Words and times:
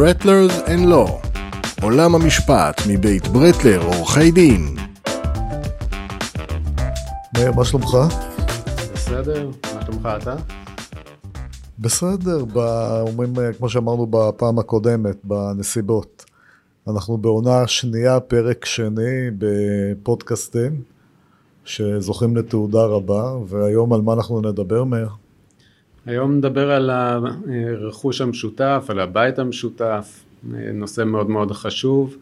ברטלרס 0.00 0.60
אנד 0.68 0.88
לו 0.88 1.20
עולם 1.82 2.14
המשפט 2.14 2.82
מבית 2.88 3.28
ברטלר 3.28 3.82
עורכי 3.82 4.30
דין 4.30 4.76
מאיר, 7.36 7.52
מה 7.52 7.64
שלומך? 7.64 7.96
בסדר, 8.94 9.50
מה 9.74 9.82
שלומך 9.86 10.08
אתה? 10.22 10.36
בסדר, 11.78 12.44
אומרים, 13.00 13.34
כמו 13.58 13.68
שאמרנו 13.68 14.06
בפעם 14.06 14.58
הקודמת, 14.58 15.16
בנסיבות. 15.24 16.24
אנחנו 16.88 17.18
בעונה 17.18 17.66
שנייה, 17.66 18.20
פרק 18.20 18.64
שני 18.64 19.30
בפודקאסטים, 19.38 20.82
שזוכים 21.64 22.36
לתעודה 22.36 22.84
רבה, 22.84 23.32
והיום 23.46 23.92
על 23.92 24.00
מה 24.00 24.12
אנחנו 24.12 24.40
נדבר, 24.40 24.84
מאיר? 24.84 25.19
היום 26.10 26.36
נדבר 26.36 26.70
על 26.70 26.90
הרכוש 26.90 28.20
המשותף, 28.20 28.86
על 28.88 29.00
הבית 29.00 29.38
המשותף, 29.38 30.24
נושא 30.74 31.04
מאוד 31.04 31.30
מאוד 31.30 31.52
חשוב, 31.52 32.16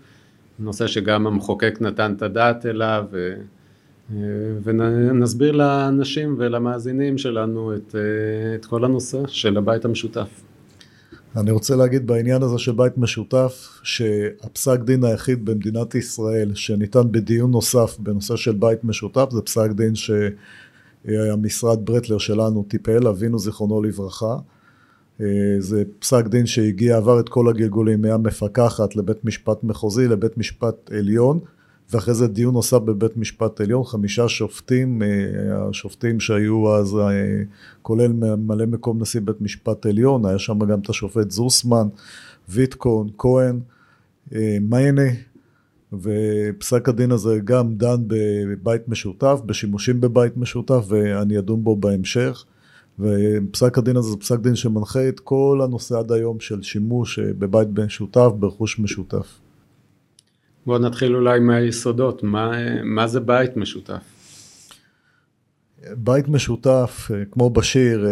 נושא 0.59 0.87
שגם 0.87 1.27
המחוקק 1.27 1.79
נתן 1.81 2.15
את 2.17 2.23
הדעת 2.23 2.67
אליו, 2.67 3.05
ונסביר 4.63 5.53
לאנשים 5.53 6.35
ולמאזינים 6.39 7.19
שלנו 7.19 7.75
את, 7.75 7.95
את 8.55 8.67
כל 8.67 8.85
הנושא 8.85 9.19
של 9.27 9.57
הבית 9.57 9.85
המשותף. 9.85 10.29
אני 11.37 11.51
רוצה 11.51 11.77
להגיד 11.77 12.07
בעניין 12.07 12.43
הזה 12.43 12.59
של 12.59 12.73
בית 12.73 12.99
משותף, 12.99 13.81
שהפסק 13.83 14.81
דין 14.81 15.05
היחיד 15.05 15.45
במדינת 15.45 15.95
ישראל 15.95 16.55
שניתן 16.55 17.13
בדיון 17.13 17.51
נוסף 17.51 17.97
בנושא 17.99 18.37
של 18.37 18.53
בית 18.53 18.85
משותף, 18.85 19.29
זה 19.31 19.41
פסק 19.43 19.71
דין 19.71 19.95
שהמשרד 21.09 21.85
ברטלר 21.85 22.19
שלנו 22.19 22.65
טיפל, 22.69 23.07
אבינו 23.07 23.39
זיכרונו 23.39 23.83
לברכה. 23.83 24.37
זה 25.59 25.83
פסק 25.99 26.27
דין 26.27 26.47
שהגיע, 26.47 26.97
עבר 26.97 27.21
את 27.21 27.29
כל 27.29 27.49
הגלגולים 27.49 28.03
מהמפקחת 28.03 28.97
לבית 28.97 29.25
משפט 29.25 29.65
מחוזי, 29.65 30.09
לבית 30.09 30.39
משפט 30.39 30.91
עליון, 30.99 31.41
ואחרי 31.93 32.15
זה 32.15 32.27
דיון 32.29 32.55
נוסף 32.55 32.79
בבית 32.79 33.17
משפט 33.17 33.61
עליון, 33.61 33.85
חמישה 33.85 34.29
שופטים, 34.29 35.03
השופטים 35.51 36.21
שהיו 36.21 36.75
אז, 36.75 36.97
כולל 37.83 38.13
ממלא 38.13 38.67
מקום 38.67 39.01
נשיא 39.01 39.21
בית 39.21 39.41
משפט 39.41 39.87
עליון, 39.87 40.27
היה 40.27 40.39
שם 40.39 40.59
גם 40.59 40.81
את 40.81 40.91
השופט 40.91 41.31
זוסמן, 41.31 41.89
ויטקון, 42.49 43.09
כהן, 43.19 43.61
מיינה, 44.61 45.11
ופסק 45.93 46.89
הדין 46.89 47.13
הזה 47.13 47.39
גם 47.45 47.75
דן 47.75 47.97
בבית 48.07 48.89
משותף, 48.89 49.41
בשימושים 49.47 50.01
בבית 50.01 50.37
משותף, 50.37 50.85
ואני 50.89 51.39
אדון 51.39 51.65
בו 51.65 51.77
בהמשך. 51.77 52.45
ופסק 52.99 53.79
הדין 53.79 53.97
הזה 53.97 54.11
זה 54.11 54.17
פסק 54.17 54.39
דין 54.39 54.55
שמנחה 54.55 55.09
את 55.09 55.21
כל 55.21 55.61
הנושא 55.65 55.99
עד 55.99 56.13
היום 56.13 56.41
של 56.41 56.63
שימוש 56.63 57.19
בבית 57.19 57.69
משותף, 57.79 58.29
ברכוש 58.39 58.79
משותף. 58.79 59.27
בואו 60.67 60.79
נתחיל 60.79 61.17
אולי 61.17 61.41
מהיסודות, 61.41 62.23
מה, 62.23 62.53
מה 62.85 63.07
זה 63.07 63.21
בית 63.21 63.57
משותף? 63.57 64.03
בית 65.97 66.29
משותף, 66.29 67.11
כמו 67.31 67.51
בשיר, 67.51 68.07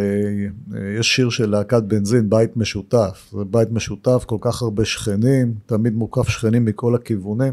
יש 0.98 1.16
שיר 1.16 1.30
של 1.30 1.50
להקת 1.50 1.83
בנזין, 1.83 2.30
בית 2.30 2.56
משותף. 2.56 3.28
זה 3.33 3.44
בית 3.44 3.70
משותף, 3.70 4.24
כל 4.27 4.38
כך 4.40 4.62
הרבה 4.62 4.84
שכנים, 4.84 5.55
תמיד 5.66 5.94
מוקף 5.94 6.28
שכנים 6.28 6.64
מכל 6.64 6.94
הכיוונים. 6.94 7.52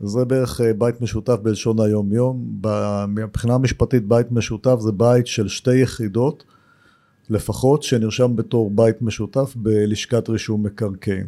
זה 0.00 0.24
בערך 0.24 0.60
בית 0.78 1.00
משותף 1.00 1.36
בלשון 1.42 1.80
היום-יום. 1.80 2.60
מבחינה 3.08 3.58
משפטית 3.58 4.08
בית 4.08 4.32
משותף 4.32 4.76
זה 4.78 4.92
בית 4.92 5.26
של 5.26 5.48
שתי 5.48 5.76
יחידות 5.76 6.44
לפחות 7.30 7.82
שנרשם 7.82 8.36
בתור 8.36 8.70
בית 8.70 9.02
משותף 9.02 9.52
בלשכת 9.56 10.28
רישום 10.28 10.62
מקרקעין. 10.62 11.26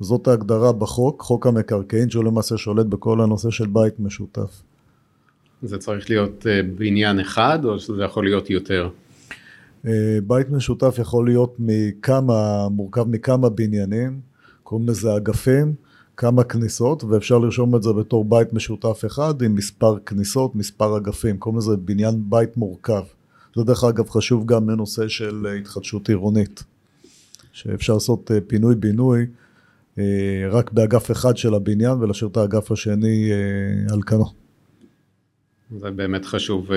זאת 0.00 0.28
ההגדרה 0.28 0.72
בחוק, 0.72 1.22
חוק 1.22 1.46
המקרקעין, 1.46 2.10
שהוא 2.10 2.24
למעשה 2.24 2.56
שולט 2.56 2.86
בכל 2.86 3.20
הנושא 3.20 3.50
של 3.50 3.66
בית 3.66 4.00
משותף. 4.00 4.62
זה 5.62 5.78
צריך 5.78 6.10
להיות 6.10 6.46
בניין 6.76 7.20
אחד 7.20 7.58
או 7.64 7.78
שזה 7.78 8.02
יכול 8.02 8.24
להיות 8.24 8.50
יותר? 8.50 8.88
בית 10.26 10.50
משותף 10.50 10.96
יכול 10.98 11.26
להיות 11.26 11.56
מכמה, 11.58 12.68
מורכב 12.68 13.08
מכמה 13.08 13.48
בניינים, 13.48 14.20
קוראים 14.62 14.88
לזה 14.88 15.16
אגפים, 15.16 15.74
כמה 16.16 16.44
כניסות, 16.44 17.04
ואפשר 17.04 17.38
לרשום 17.38 17.76
את 17.76 17.82
זה 17.82 17.92
בתור 17.92 18.24
בית 18.24 18.52
משותף 18.52 19.02
אחד 19.06 19.42
עם 19.42 19.54
מספר 19.54 19.98
כניסות, 19.98 20.54
מספר 20.56 20.96
אגפים, 20.96 21.38
קוראים 21.38 21.58
לזה 21.58 21.76
בניין 21.76 22.14
בית 22.28 22.56
מורכב. 22.56 23.02
זה 23.56 23.64
דרך 23.64 23.84
אגב 23.84 24.08
חשוב 24.08 24.46
גם 24.46 24.70
לנושא 24.70 25.08
של 25.08 25.46
התחדשות 25.60 26.08
עירונית, 26.08 26.64
שאפשר 27.52 27.94
לעשות 27.94 28.30
פינוי-בינוי 28.46 29.26
רק 30.50 30.72
באגף 30.72 31.10
אחד 31.10 31.36
של 31.36 31.54
הבניין 31.54 31.92
ולהשאיר 31.92 32.30
את 32.30 32.36
האגף 32.36 32.72
השני 32.72 33.30
על 33.92 34.02
כנו. 34.02 34.24
זה 35.78 35.90
באמת 35.90 36.24
חשוב. 36.24 36.70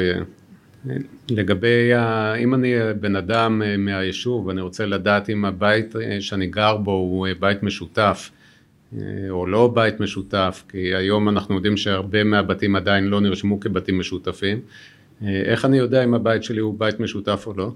לגבי, 1.30 1.92
אם 2.44 2.54
אני 2.54 2.74
בן 3.00 3.16
אדם 3.16 3.62
מהיישוב 3.78 4.46
ואני 4.46 4.62
רוצה 4.62 4.86
לדעת 4.86 5.30
אם 5.30 5.46
הבית 5.46 5.96
שאני 6.20 6.48
גר 6.48 6.78
בו 6.78 6.92
הוא 6.92 7.28
בית 7.40 7.64
משותף 7.64 8.30
או 9.30 9.46
לא 9.48 9.72
בית 9.74 10.00
משותף, 10.00 10.64
כי 10.70 10.96
היום 10.96 11.30
אנחנו 11.30 11.56
יודעים 11.56 11.78
שהרבה 11.78 12.24
מהבתים 12.24 12.76
עדיין 12.76 13.08
לא 13.08 13.22
נרשמו 13.22 13.60
כבתים 13.60 14.00
משותפים, 14.00 14.60
איך 15.22 15.66
אני 15.66 15.78
יודע 15.78 16.04
אם 16.04 16.14
הבית 16.14 16.44
שלי 16.44 16.60
הוא 16.60 16.80
בית 16.80 17.00
משותף 17.00 17.48
או 17.48 17.54
לא? 17.54 17.72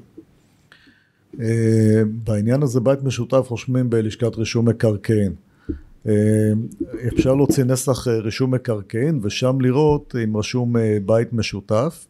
בעניין 2.05 2.63
הזה 2.63 2.79
בית 2.79 3.03
משותף 3.03 3.47
רושמים 3.49 3.89
בלשכת 3.89 4.35
רישום 4.35 4.69
מקרקעין. 4.69 5.33
אפשר 7.07 7.35
להוציא 7.35 7.63
נסח 7.63 8.07
רישום 8.07 8.53
מקרקעין 8.53 9.19
ושם 9.23 9.61
לראות 9.61 10.16
אם 10.23 10.38
רשום 10.38 10.75
בית 11.05 11.33
משותף. 11.33 12.07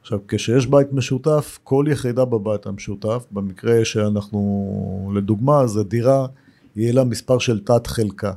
עכשיו 0.00 0.18
כשיש 0.28 0.66
בית 0.66 0.92
משותף, 0.92 1.58
כל 1.64 1.84
יחידה 1.88 2.24
בבית 2.24 2.66
המשותף, 2.66 3.26
במקרה 3.30 3.84
שאנחנו, 3.84 5.12
לדוגמה, 5.14 5.66
זה 5.66 5.82
דירה, 5.84 6.26
יהיה 6.78 6.92
לה 6.92 7.04
מספר 7.04 7.38
של 7.38 7.60
תת 7.60 7.86
חלקה. 7.86 8.32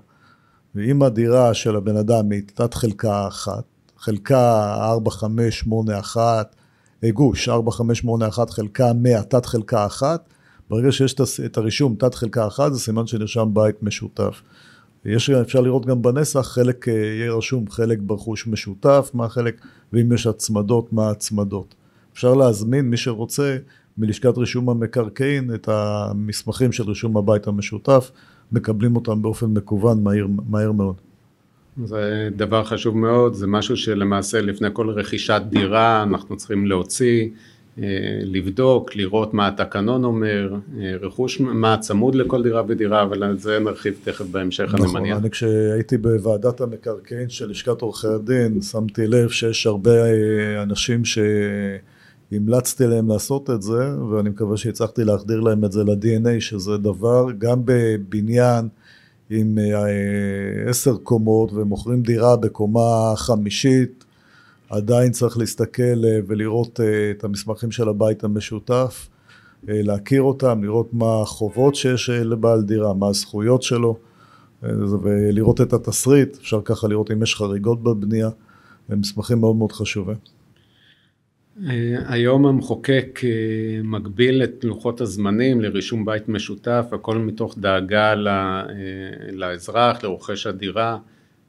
ואם 0.76 1.04
הדירה 1.04 1.54
של 1.54 1.76
הבן 1.76 1.98
אדם 1.98 2.32
היא 2.32 2.42
תת 2.54 2.74
חלקה 2.74 3.28
אחת, 3.28 3.64
חלקה 3.98 4.76
4581, 4.76 6.56
גוש 7.14 7.50
4581 7.50 8.50
חלקה 8.50 8.94
100, 8.94 9.24
תת 9.24 9.46
חלקה 9.46 9.86
אחת, 9.86 10.30
ברגע 10.70 10.92
שיש 10.92 11.16
את 11.46 11.58
הרישום 11.58 11.96
תת 11.96 12.16
חלקה 12.16 12.48
אחת, 12.48 12.74
זה 12.74 12.80
סימן 12.80 13.08
שנרשם 13.08 13.50
בית 13.54 13.84
משותף. 13.84 14.42
יש, 15.06 15.30
אפשר 15.30 15.62
לראות 15.62 15.86
גם 15.86 16.02
בנסח, 16.02 16.42
חלק 16.42 16.88
יהיה 16.88 17.34
רשום 17.34 17.70
חלק 17.70 18.00
ברכוש 18.02 18.48
משותף, 18.48 19.12
מה 19.14 19.26
החלק, 19.26 19.62
ואם 19.94 20.14
יש 20.14 20.28
הצמדות, 20.28 20.94
מה 20.94 21.08
ההצמדות. 21.08 21.76
אפשר 22.14 22.34
להזמין, 22.34 22.90
מי 22.90 22.98
שרוצה, 22.98 23.58
מלשכת 24.02 24.38
רישום 24.38 24.70
המקרקעין, 24.70 25.54
את 25.54 25.70
המסמכים 25.72 26.72
של 26.72 26.84
רישום 26.84 27.18
הבית 27.18 27.48
המשותף, 27.48 28.12
מקבלים 28.52 28.96
אותם 28.96 29.22
באופן 29.22 29.46
מקוון 29.46 30.04
מהיר, 30.04 30.28
מהר 30.50 30.72
מאוד. 30.72 30.96
זה 31.86 32.30
דבר 32.36 32.64
חשוב 32.64 32.98
מאוד, 32.98 33.34
זה 33.34 33.48
משהו 33.48 33.78
שלמעשה 33.78 34.42
לפני 34.42 34.68
כל 34.74 34.90
רכישת 34.90 35.42
דירה 35.50 36.04
אנחנו 36.04 36.38
צריכים 36.38 36.66
להוציא, 36.66 37.30
לבדוק, 38.24 38.96
לראות 38.96 39.34
מה 39.34 39.48
התקנון 39.48 40.04
אומר, 40.04 40.56
רכוש, 41.02 41.40
מה 41.40 41.78
צמוד 41.78 42.16
לכל 42.16 42.44
דירה 42.44 42.64
ודירה, 42.68 43.04
אבל 43.04 43.24
על 43.24 43.38
זה 43.38 43.60
נרחיב 43.60 43.94
תכף 44.04 44.26
בהמשך, 44.26 44.64
נכון, 44.64 44.82
אני 44.82 44.94
מניח. 44.94 45.18
אני 45.18 45.30
כשהייתי 45.30 45.98
בוועדת 45.98 46.62
המקרקעין 46.62 47.30
של 47.30 47.50
לשכת 47.50 47.82
עורכי 47.82 48.08
הדין, 48.08 48.62
שמתי 48.62 49.08
לב 49.08 49.30
שיש 49.30 49.68
הרבה 49.68 49.92
אנשים 50.64 51.06
שהמלצתי 52.32 52.88
להם 52.88 53.10
לעשות 53.10 53.50
את 53.50 53.62
זה, 53.62 53.98
ואני 54.12 54.30
מקווה 54.30 54.58
שהצלחתי 54.58 55.04
להחדיר 55.04 55.40
להם 55.40 55.66
את 55.66 55.72
זה 55.72 55.84
ל-DNA, 55.84 56.40
שזה 56.40 56.78
דבר, 56.78 57.26
גם 57.38 57.62
בבניין 57.66 58.68
עם 59.30 59.58
עשר 60.68 60.98
קומות 60.98 61.54
ומוכרים 61.54 62.02
דירה 62.02 62.36
בקומה 62.36 63.14
חמישית, 63.16 64.06
עדיין 64.70 65.12
צריך 65.12 65.38
להסתכל 65.38 66.04
ולראות 66.28 66.80
את 67.12 67.24
המסמכים 67.24 67.72
של 67.72 67.90
הבית 67.90 68.24
המשותף, 68.24 69.08
להכיר 69.64 70.22
אותם, 70.22 70.64
לראות 70.64 70.94
מה 70.94 71.22
החובות 71.22 71.76
שיש 71.76 72.10
לבעל 72.10 72.62
דירה, 72.62 72.94
מה 72.94 73.08
הזכויות 73.08 73.64
שלו, 73.64 73.98
ולראות 75.02 75.62
את 75.62 75.74
התסריט, 75.74 76.38
אפשר 76.42 76.62
ככה 76.66 76.88
לראות 76.88 77.12
אם 77.12 77.24
יש 77.24 77.36
חריגות 77.36 77.84
בבנייה, 77.84 78.30
הם 78.90 79.00
מסמכים 79.00 79.40
מאוד 79.40 79.56
מאוד 79.56 79.72
חשובים. 79.72 80.41
היום 82.06 82.46
המחוקק 82.46 83.20
מגביל 83.84 84.44
את 84.44 84.64
לוחות 84.64 85.02
הזמנים 85.02 85.62
לרישום 85.62 86.06
בית 86.06 86.30
משותף, 86.30 86.86
הכל 86.92 87.18
מתוך 87.18 87.56
דאגה 87.58 88.16
לאזרח, 89.32 90.04
לרוכש 90.04 90.48
הדירה. 90.48 90.98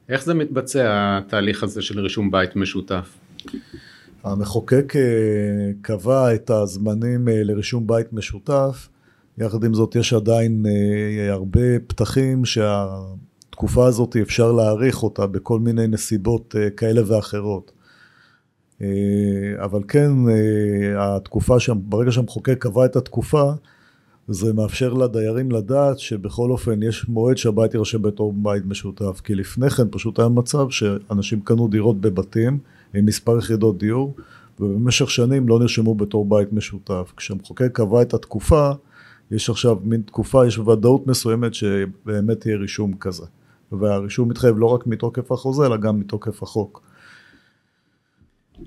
איך 0.09 0.23
זה 0.23 0.33
מתבצע 0.33 1.17
התהליך 1.17 1.63
הזה 1.63 1.81
של 1.81 1.99
רישום 1.99 2.31
בית 2.31 2.55
משותף? 2.55 3.17
המחוקק 4.23 4.93
קבע 5.81 6.35
את 6.35 6.49
הזמנים 6.49 7.27
לרישום 7.27 7.87
בית 7.87 8.13
משותף 8.13 8.89
יחד 9.37 9.63
עם 9.63 9.73
זאת, 9.73 9.95
יש 9.95 10.13
עדיין 10.13 10.65
אה, 10.65 11.33
הרבה 11.33 11.79
פתחים 11.87 12.45
שהתקופה 12.45 13.87
הזאת 13.87 14.15
אפשר 14.21 14.51
להעריך 14.51 15.03
אותה 15.03 15.27
בכל 15.27 15.59
מיני 15.59 15.87
נסיבות 15.87 16.55
אה, 16.59 16.69
כאלה 16.69 17.01
ואחרות. 17.07 17.71
אה, 18.83 19.63
אבל 19.65 19.81
כן, 19.87 20.11
אה, 20.29 21.15
התקופה 21.15 21.59
שם, 21.59 21.77
ברגע 21.83 22.11
שהמחוקק 22.11 22.57
קבע 22.59 22.85
את 22.85 22.95
התקופה, 22.95 23.51
זה 24.27 24.53
מאפשר 24.53 24.93
לדיירים 24.93 25.51
לדעת 25.51 25.99
שבכל 25.99 26.51
אופן 26.51 26.83
יש 26.83 27.09
מועד 27.09 27.37
שהבית 27.37 27.73
יירשם 27.73 28.01
בתור 28.01 28.33
בית 28.33 28.65
משותף, 28.65 29.21
כי 29.23 29.35
לפני 29.35 29.69
כן 29.69 29.83
פשוט 29.91 30.19
היה 30.19 30.29
מצב 30.29 30.69
שאנשים 30.69 31.41
קנו 31.41 31.67
דירות 31.67 32.01
בבתים 32.01 32.59
עם 32.93 33.05
מספר 33.05 33.37
יחידות 33.37 33.77
דיור, 33.77 34.15
ובמשך 34.59 35.09
שנים 35.09 35.47
לא 35.47 35.59
נרשמו 35.59 35.95
בתור 35.95 36.25
בית 36.25 36.53
משותף. 36.53 37.13
כשהמחוקק 37.17 37.69
קבע 37.73 38.01
את 38.01 38.13
התקופה, 38.13 38.71
יש 39.31 39.49
עכשיו 39.49 39.77
מין 39.83 40.01
תקופה, 40.01 40.47
יש 40.47 40.57
ודאות 40.57 41.07
מסוימת 41.07 41.53
שבאמת 41.53 42.45
יהיה 42.45 42.57
רישום 42.57 42.93
כזה. 42.93 43.25
והרישום 43.71 44.29
מתחייב 44.29 44.55
לא 44.57 44.65
רק 44.65 44.87
מתוקף 44.87 45.31
החוזה, 45.31 45.65
אלא 45.65 45.77
גם 45.77 45.99
מתוקף 45.99 46.43
החוק. 46.43 46.81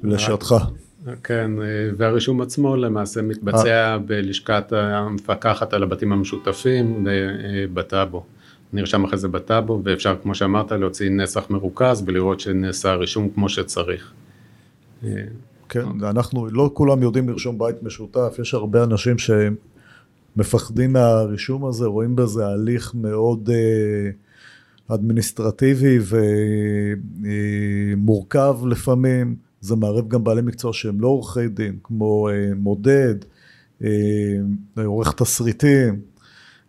לשעתך. 0.02 0.54
כן, 1.24 1.50
והרישום 1.96 2.40
עצמו 2.40 2.76
למעשה 2.76 3.22
מתבצע 3.22 3.98
בלשכת 4.06 4.72
המפקחת 4.72 5.72
על 5.72 5.82
הבתים 5.82 6.12
המשותפים 6.12 7.06
בטאבו. 7.74 8.24
נרשם 8.72 9.04
אחרי 9.04 9.18
זה 9.18 9.28
בטאבו, 9.28 9.80
ואפשר, 9.84 10.16
כמו 10.22 10.34
שאמרת, 10.34 10.72
להוציא 10.72 11.10
נסח 11.10 11.46
מרוכז 11.50 12.02
ולראות 12.06 12.40
שנעשה 12.40 12.94
רישום 12.94 13.28
כמו 13.34 13.48
שצריך. 13.48 14.12
כן, 15.68 15.84
אנחנו, 16.02 16.46
לא 16.46 16.70
כולם 16.74 17.02
יודעים 17.02 17.28
לרשום 17.28 17.58
בית 17.58 17.82
משותף, 17.82 18.36
יש 18.42 18.54
הרבה 18.54 18.84
אנשים 18.84 19.16
שמפחדים 19.18 20.92
מהרישום 20.92 21.64
הזה, 21.64 21.86
רואים 21.86 22.16
בזה 22.16 22.46
הליך 22.46 22.94
מאוד 22.94 23.50
אה, 23.52 24.10
אדמיניסטרטיבי 24.94 25.98
ומורכב 27.96 28.56
לפעמים. 28.66 29.45
זה 29.66 29.76
מערב 29.76 30.08
גם 30.08 30.24
בעלי 30.24 30.42
מקצוע 30.42 30.72
שהם 30.72 31.00
לא 31.00 31.08
עורכי 31.08 31.48
דין, 31.48 31.78
כמו 31.82 32.28
אה, 32.28 32.34
מודד, 32.56 33.14
אה, 33.84 33.88
עורך 34.84 35.12
תסריטים, 35.12 36.00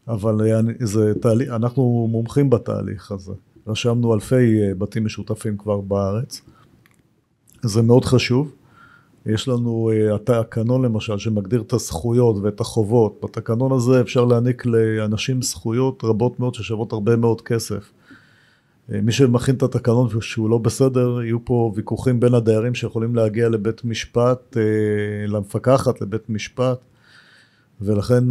אבל 0.07 0.51
אה, 0.51 0.59
זה 0.79 1.13
תהליך, 1.21 1.49
אנחנו 1.49 2.07
מומחים 2.11 2.49
בתהליך 2.49 3.11
הזה. 3.11 3.31
רשמנו 3.67 4.13
אלפי 4.13 4.61
אה, 4.61 4.75
בתים 4.77 5.05
משותפים 5.05 5.57
כבר 5.57 5.81
בארץ. 5.81 6.41
זה 7.63 7.81
מאוד 7.81 8.05
חשוב. 8.05 8.51
יש 9.25 9.47
לנו 9.47 9.91
אה, 9.94 10.15
התקנון 10.15 10.85
למשל 10.85 11.17
שמגדיר 11.17 11.61
את 11.61 11.73
הזכויות 11.73 12.35
ואת 12.41 12.59
החובות. 12.59 13.19
בתקנון 13.23 13.71
הזה 13.71 14.01
אפשר 14.01 14.25
להעניק 14.25 14.65
לאנשים 14.65 15.41
זכויות 15.41 16.03
רבות 16.03 16.39
מאוד 16.39 16.53
ששוות 16.53 16.94
הרבה 16.94 17.15
מאוד 17.15 17.41
כסף. 17.41 17.91
אה, 18.94 19.01
מי 19.01 19.12
שמכין 19.12 19.56
את 19.56 19.63
התקנון 19.63 20.10
שהוא 20.22 20.50
לא 20.50 20.57
בסדר, 20.57 21.22
יהיו 21.22 21.45
פה 21.45 21.72
ויכוחים 21.75 22.19
בין 22.19 22.34
הדיירים 22.34 22.75
שיכולים 22.75 23.16
להגיע 23.16 23.50
לבית 23.50 23.86
משפט, 23.86 24.57
אה, 24.57 25.28
למפקחת, 25.28 26.01
לבית 26.01 26.30
משפט, 26.30 26.80
ולכן 27.81 28.24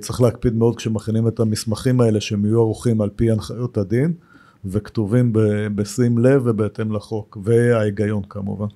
צריך 0.00 0.20
להקפיד 0.20 0.54
מאוד 0.54 0.76
כשמכינים 0.76 1.28
את 1.28 1.40
המסמכים 1.40 2.00
האלה 2.00 2.20
שהם 2.20 2.44
יהיו 2.44 2.60
ערוכים 2.60 3.00
על 3.00 3.10
פי 3.16 3.30
הנחיות 3.30 3.78
הדין, 3.78 4.12
וכתובים 4.64 5.30
בשים 5.74 6.18
לב 6.18 6.42
ובהתאם 6.44 6.92
לחוק, 6.92 7.38
וההיגיון 7.44 8.22
כמובן. 8.28 8.66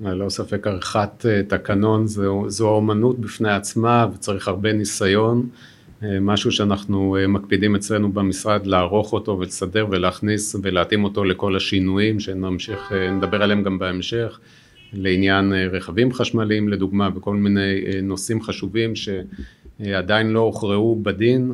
ללא 0.00 0.28
ספק 0.28 0.66
עריכת 0.66 1.26
אה, 1.26 1.42
תקנון 1.48 2.06
זו, 2.06 2.44
זו 2.48 2.68
אומנות 2.68 3.18
בפני 3.18 3.50
עצמה 3.50 4.06
וצריך 4.14 4.48
הרבה 4.48 4.72
ניסיון, 4.72 5.38
אה, 5.38 5.75
משהו 6.20 6.52
שאנחנו 6.52 7.16
אה, 7.16 7.26
מקפידים 7.26 7.76
אצלנו 7.76 8.12
במשרד 8.12 8.66
לערוך 8.66 9.12
אותו 9.12 9.38
ולסדר 9.38 9.86
ולהכניס 9.90 10.56
ולהתאים 10.62 11.04
אותו 11.04 11.24
לכל 11.24 11.56
השינויים 11.56 12.20
שנמשיך, 12.20 12.92
נדבר 13.12 13.42
עליהם 13.42 13.62
גם 13.62 13.78
בהמשך, 13.78 14.38
לעניין 14.92 15.52
רכבים 15.52 16.12
חשמליים 16.12 16.68
לדוגמה 16.68 17.08
וכל 17.16 17.36
מיני 17.36 17.84
נושאים 18.02 18.42
חשובים 18.42 18.92
שעדיין 18.96 20.30
לא 20.30 20.40
הוכרעו 20.40 21.00
בדין 21.02 21.52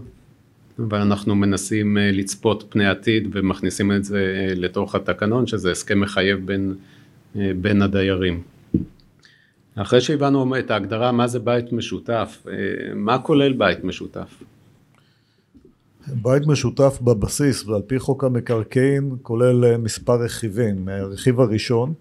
אבל 0.78 0.98
אנחנו 0.98 1.34
מנסים 1.34 1.96
לצפות 2.00 2.64
פני 2.68 2.86
עתיד 2.86 3.28
ומכניסים 3.32 3.92
את 3.92 4.04
זה 4.04 4.52
לתוך 4.56 4.94
התקנון 4.94 5.46
שזה 5.46 5.70
הסכם 5.70 6.00
מחייב 6.00 6.46
בין 6.46 6.74
בין 7.34 7.82
הדיירים. 7.82 8.51
אחרי 9.76 10.00
שהבנו 10.00 10.58
את 10.58 10.70
ההגדרה 10.70 11.12
מה 11.12 11.26
זה 11.26 11.38
בית 11.38 11.72
משותף, 11.72 12.42
אה, 12.48 12.54
מה 12.94 13.18
כולל 13.18 13.52
בית 13.52 13.84
משותף? 13.84 14.42
בית 16.08 16.46
משותף 16.46 16.98
בבסיס 17.02 17.66
ועל 17.66 17.82
פי 17.86 17.98
חוק 17.98 18.24
המקרקעין 18.24 19.16
כולל 19.22 19.64
אה, 19.64 19.78
מספר 19.78 20.22
רכיבים. 20.24 20.88
הרכיב 20.88 21.40
הראשון 21.40 21.92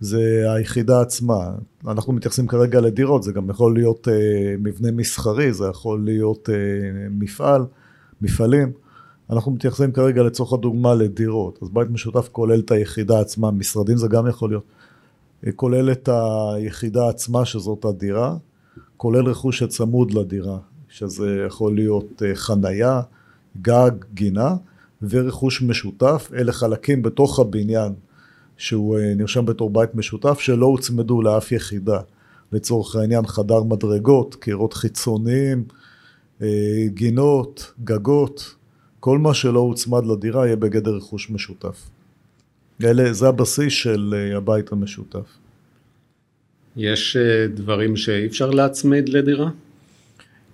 זה 0.00 0.44
היחידה 0.56 1.00
עצמה. 1.00 1.50
אנחנו 1.88 2.12
מתייחסים 2.12 2.46
כרגע 2.46 2.80
לדירות, 2.80 3.22
זה 3.22 3.32
גם 3.32 3.50
יכול 3.50 3.74
להיות 3.74 4.08
אה, 4.08 4.54
מבנה 4.58 4.90
מסחרי, 4.90 5.52
זה 5.52 5.64
יכול 5.66 6.04
להיות 6.04 6.48
מפעל, 7.10 7.62
מפעלים. 8.22 8.72
אנחנו 9.30 9.52
מתייחסים 9.52 9.92
כרגע 9.92 10.22
לצורך 10.22 10.52
הדוגמה 10.52 10.94
לדירות, 10.94 11.58
אז 11.62 11.68
בית 11.70 11.90
משותף 11.90 12.28
כולל 12.32 12.60
את 12.60 12.70
היחידה 12.70 13.20
עצמה, 13.20 13.50
משרדים 13.50 13.96
זה 13.96 14.08
גם 14.08 14.26
יכול 14.26 14.50
להיות, 14.50 14.64
כולל 15.52 15.92
את 15.92 16.08
היחידה 16.08 17.08
עצמה 17.08 17.44
שזאת 17.44 17.84
הדירה, 17.84 18.36
כולל 18.96 19.26
רכוש 19.26 19.58
שצמוד 19.58 20.12
לדירה, 20.12 20.58
שזה 20.88 21.44
יכול 21.46 21.74
להיות 21.74 22.22
אה, 22.22 22.34
חנייה, 22.34 23.00
גג, 23.62 23.90
גינה, 24.14 24.56
ורכוש 25.02 25.62
משותף, 25.62 26.30
אלה 26.34 26.52
חלקים 26.52 27.02
בתוך 27.02 27.38
הבניין 27.38 27.92
שהוא 28.56 28.98
אה, 28.98 29.14
נרשם 29.16 29.46
בתור 29.46 29.70
בית 29.70 29.94
משותף 29.94 30.38
שלא 30.40 30.66
הוצמדו 30.66 31.22
לאף 31.22 31.52
יחידה, 31.52 32.00
לצורך 32.52 32.96
העניין 32.96 33.26
חדר 33.26 33.62
מדרגות, 33.62 34.34
קירות 34.34 34.72
חיצוניים, 34.72 35.64
אה, 36.42 36.48
גינות, 36.86 37.72
גגות, 37.84 38.54
כל 39.00 39.18
מה 39.18 39.34
שלא 39.34 39.60
הוצמד 39.60 40.06
לדירה 40.06 40.46
יהיה 40.46 40.56
בגדר 40.56 40.96
רכוש 40.96 41.30
משותף. 41.30 41.93
אלה, 42.82 43.12
זה 43.12 43.28
הבסיס 43.28 43.72
של 43.72 44.14
אה, 44.16 44.36
הבית 44.36 44.72
המשותף. 44.72 45.38
יש 46.76 47.16
אה, 47.16 47.46
דברים 47.54 47.96
שאי 47.96 48.26
אפשר 48.26 48.50
להצמיד 48.50 49.08
לדירה? 49.08 49.50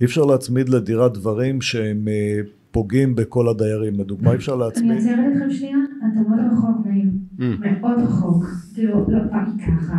אי 0.01 0.07
אפשר 0.07 0.25
להצמיד 0.25 0.69
לדירה 0.69 1.09
דברים 1.09 1.61
שהם 1.61 2.09
אה, 2.09 2.41
פוגעים 2.71 3.15
בכל 3.15 3.49
הדיירים. 3.49 4.01
לדוגמה, 4.01 4.31
אי 4.31 4.37
אפשר 4.37 4.57
להצמיד... 4.57 4.91
אני 4.91 4.99
עוצרת 4.99 5.19
אתכם 5.33 5.51
שנייה, 5.51 5.77
אתה 5.99 6.21
מאוד 6.29 6.41
רחוק 6.53 6.87
מהם. 6.87 7.11
Mm. 7.39 7.67
מאוד 7.67 7.99
רחוק. 7.99 8.45
כאילו, 8.75 9.07
לא 9.09 9.19
פעם 9.31 9.57
ככה 9.59 9.97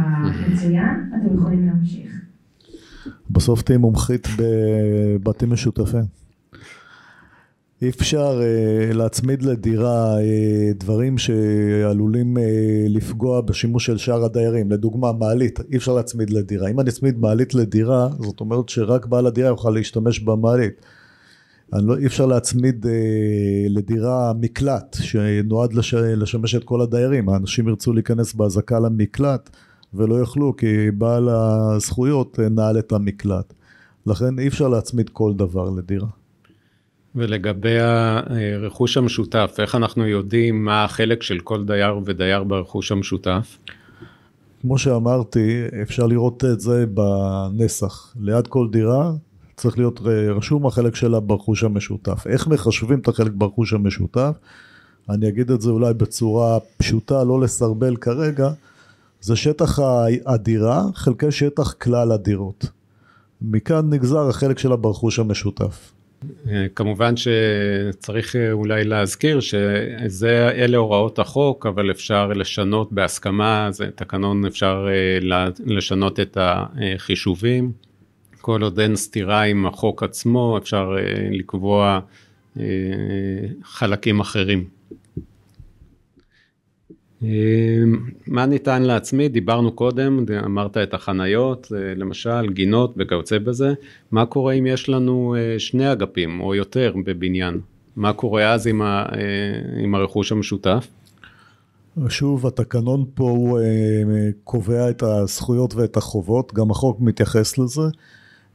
מצוין, 0.48 1.12
אתם 1.20 1.36
יכולים 1.38 1.66
להמשיך. 1.66 2.12
בסוף 3.30 3.62
תהיי 3.62 3.78
מומחית 3.78 4.28
בבתים 4.38 5.50
משותפים. 5.50 6.21
אי 7.82 7.90
אפשר 7.90 8.40
uh, 8.40 8.94
להצמיד 8.94 9.44
לדירה 9.44 10.16
uh, 10.18 10.24
דברים 10.78 11.18
שעלולים 11.18 12.38
uh, 12.38 12.42
לפגוע 12.90 13.42
בשימוש 13.42 13.86
של 13.86 13.98
שאר 13.98 14.26
הדיירים. 14.26 14.72
לדוגמה, 14.72 15.12
מעלית, 15.12 15.60
אי 15.72 15.78
אפשר 15.78 15.94
להצמיד 15.94 16.30
לדירה. 16.30 16.70
אם 16.70 16.80
אני 16.80 16.90
אצמיד 16.90 17.20
מעלית 17.20 17.54
לדירה, 17.54 18.10
זאת 18.20 18.40
אומרת 18.40 18.70
שרק 18.70 19.06
בעל 19.06 19.28
הדירה 19.28 19.48
יוכל 19.48 19.70
להשתמש 19.70 20.20
במעלית. 20.20 20.74
לא, 21.74 21.98
אי 21.98 22.06
אפשר 22.06 22.26
להצמיד 22.26 22.86
uh, 22.86 22.90
לדירה 23.70 24.34
מקלט 24.40 24.98
שנועד 25.00 25.74
לש, 25.74 25.94
לשמש 25.94 26.56
את 26.56 26.64
כל 26.64 26.82
הדיירים. 26.82 27.30
האנשים 27.30 27.68
ירצו 27.68 27.94
להיכנס 27.94 28.34
באזעקה 28.34 28.80
למקלט 28.80 29.50
ולא 29.94 30.16
יוכלו 30.16 30.56
כי 30.56 30.92
בעל 30.92 31.30
הזכויות 31.30 32.40
נעל 32.40 32.80
את 32.80 32.92
המקלט. 32.92 33.54
לכן 34.06 34.40
אי 34.40 34.48
אפשר 34.48 34.68
להצמיד 34.68 35.10
כל 35.10 35.34
דבר 35.34 35.70
לדירה. 35.70 36.21
ולגבי 37.16 37.80
הרכוש 37.80 38.98
המשותף, 38.98 39.56
איך 39.60 39.76
אנחנו 39.76 40.08
יודעים 40.08 40.66
מה 40.66 40.84
החלק 40.84 41.24
של 41.24 41.40
כל 41.40 41.66
דייר 41.66 42.00
ודייר 42.06 42.44
ברכוש 42.44 42.92
המשותף? 42.92 43.58
כמו 44.62 44.78
שאמרתי, 44.78 45.64
אפשר 45.82 46.08
לראות 46.08 46.46
את 46.46 46.60
זה 46.60 46.86
בנסח. 46.94 48.14
ליד 48.20 48.48
כל 48.48 48.68
דירה 48.72 49.12
צריך 49.56 49.78
להיות 49.78 50.02
רשום 50.36 50.66
החלק 50.66 50.96
שלה 50.96 51.20
ברכוש 51.20 51.64
המשותף. 51.64 52.28
איך 52.28 52.48
מחשבים 52.48 53.00
את 53.00 53.08
החלק 53.08 53.32
ברכוש 53.36 53.74
המשותף? 53.74 54.32
אני 55.10 55.30
אגיד 55.30 55.52
את 55.52 55.62
זה 55.62 55.70
אולי 55.70 55.94
בצורה 55.94 56.60
פשוטה, 56.78 57.24
לא 57.24 57.42
לסרבל 57.42 57.96
כרגע. 57.96 58.50
זה 59.22 59.36
שטח 59.36 59.80
הדירה 60.26 60.84
חלקי 60.94 61.32
שטח 61.32 61.74
כלל 61.74 62.12
הדירות. 62.12 62.66
מכאן 63.42 63.90
נגזר 63.90 64.30
החלק 64.30 64.60
שלה 64.60 64.76
ברכוש 64.76 65.20
המשותף. 65.20 65.92
כמובן 66.76 67.14
שצריך 67.18 68.36
אולי 68.52 68.84
להזכיר 68.84 69.40
שזה, 69.40 70.50
אלה 70.56 70.78
הוראות 70.78 71.20
החוק, 71.20 71.66
אבל 71.66 71.92
אפשר 71.92 72.28
לשנות 72.28 72.92
בהסכמה, 72.92 73.68
זה 73.72 73.90
תקנון 73.96 74.46
אפשר 74.46 74.88
אה, 74.90 75.44
לשנות 75.66 76.20
את 76.20 76.38
החישובים, 76.42 77.72
כל 78.42 78.62
עוד 78.62 78.80
אין 78.80 78.96
סתירה 78.96 79.42
עם 79.42 79.66
החוק 79.66 80.04
עצמו, 80.04 80.58
אפשר 80.58 80.96
לקבוע 81.32 82.00
חלקים 83.64 84.20
אחרים. 84.20 84.81
מה 88.28 88.46
ניתן 88.46 88.82
להצמיד? 88.82 89.34
דיברנו 89.34 89.72
קודם, 89.72 90.26
אמרת 90.46 90.78
את 90.78 90.94
החניות, 90.94 91.68
למשל, 91.96 92.50
גינות 92.50 92.94
וכיוצא 92.98 93.40
בזה. 93.40 93.74
מה 94.12 94.26
קורה 94.26 94.54
אם 94.54 94.66
יש 94.66 94.90
לנו 94.90 95.36
שני 95.58 95.92
אגפים 95.92 96.42
או 96.42 96.56
יותר 96.56 96.94
בבניין? 97.06 97.60
מה 97.96 98.14
קורה 98.14 98.54
אז 98.54 98.68
עם, 98.68 98.82
ה, 98.82 99.06
עם 99.84 99.96
הרכוש 99.96 100.32
המשותף? 100.32 100.88
שוב, 102.08 102.48
התקנון 102.48 103.06
פה 103.14 103.30
הוא 103.30 103.60
קובע 104.44 104.90
את 104.90 105.04
הזכויות 105.04 105.76
ואת 105.76 105.98
החובות, 105.98 106.54
גם 106.54 106.72
החוק 106.72 107.02
מתייחס 107.02 107.58
לזה. 107.58 107.82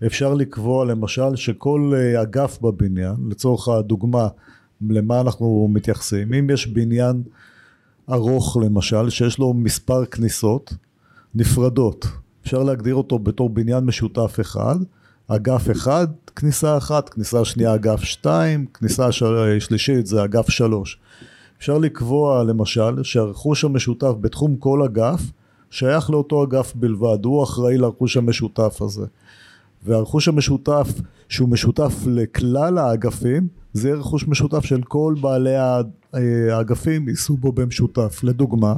אפשר 0.07 0.35
לקבוע 0.35 0.85
למשל 0.85 1.37
שכל 1.37 1.93
אגף 2.23 2.59
בבניין, 2.63 3.15
לצורך 3.31 3.69
הדוגמה, 3.69 4.29
למה 4.91 5.21
אנחנו 5.21 5.69
מתייחסים, 5.73 6.35
אם 6.35 6.51
יש 6.51 6.67
בניין 6.67 7.23
ארוך 8.13 8.57
למשל, 8.65 9.11
שיש 9.11 9.39
לו 9.39 9.55
מספר 9.55 10.05
כניסות 10.05 10.75
נפרדות. 11.35 12.07
אפשר 12.43 12.63
להגדיר 12.63 12.95
אותו 12.95 13.19
בתור 13.19 13.51
בניין 13.51 13.85
משותף 13.85 14.37
אחד, 14.41 14.77
אגף 15.29 15.71
אחד, 15.71 16.07
כניסה 16.37 16.77
אחת, 16.77 17.09
כניסה 17.09 17.45
שנייה 17.45 17.75
אגף 17.75 18.01
שתיים, 18.01 18.67
כניסה 18.67 19.13
של... 19.13 19.57
שלישית 19.61 20.07
זה 20.07 20.25
אגף 20.25 20.51
שלוש. 20.51 20.99
אפשר 21.59 21.79
לקבוע 21.79 22.45
למשל 22.45 23.03
שהרכוש 23.03 23.65
המשותף 23.65 24.13
בתחום 24.21 24.57
כל 24.57 24.83
אגף 24.83 25.21
שייך 25.71 26.11
לאותו 26.11 26.45
אגף 26.45 26.73
בלבד, 26.75 27.25
הוא 27.25 27.45
אחראי 27.45 27.79
לרכוש 27.79 28.17
המשותף 28.17 28.79
הזה. 28.83 29.07
והרכוש 29.85 30.29
המשותף 30.29 30.89
שהוא 31.29 31.49
משותף 31.49 31.95
לכלל 32.07 32.79
האגפים 32.79 33.49
זה 33.73 33.95
רכוש 33.95 34.29
משותף 34.29 34.65
של 34.65 34.83
כל 34.83 35.15
בעלי 35.21 35.57
האגפים 36.53 37.09
ייסעו 37.09 37.37
בו 37.37 37.53
במשותף. 37.53 38.21
לדוגמה, 38.23 38.75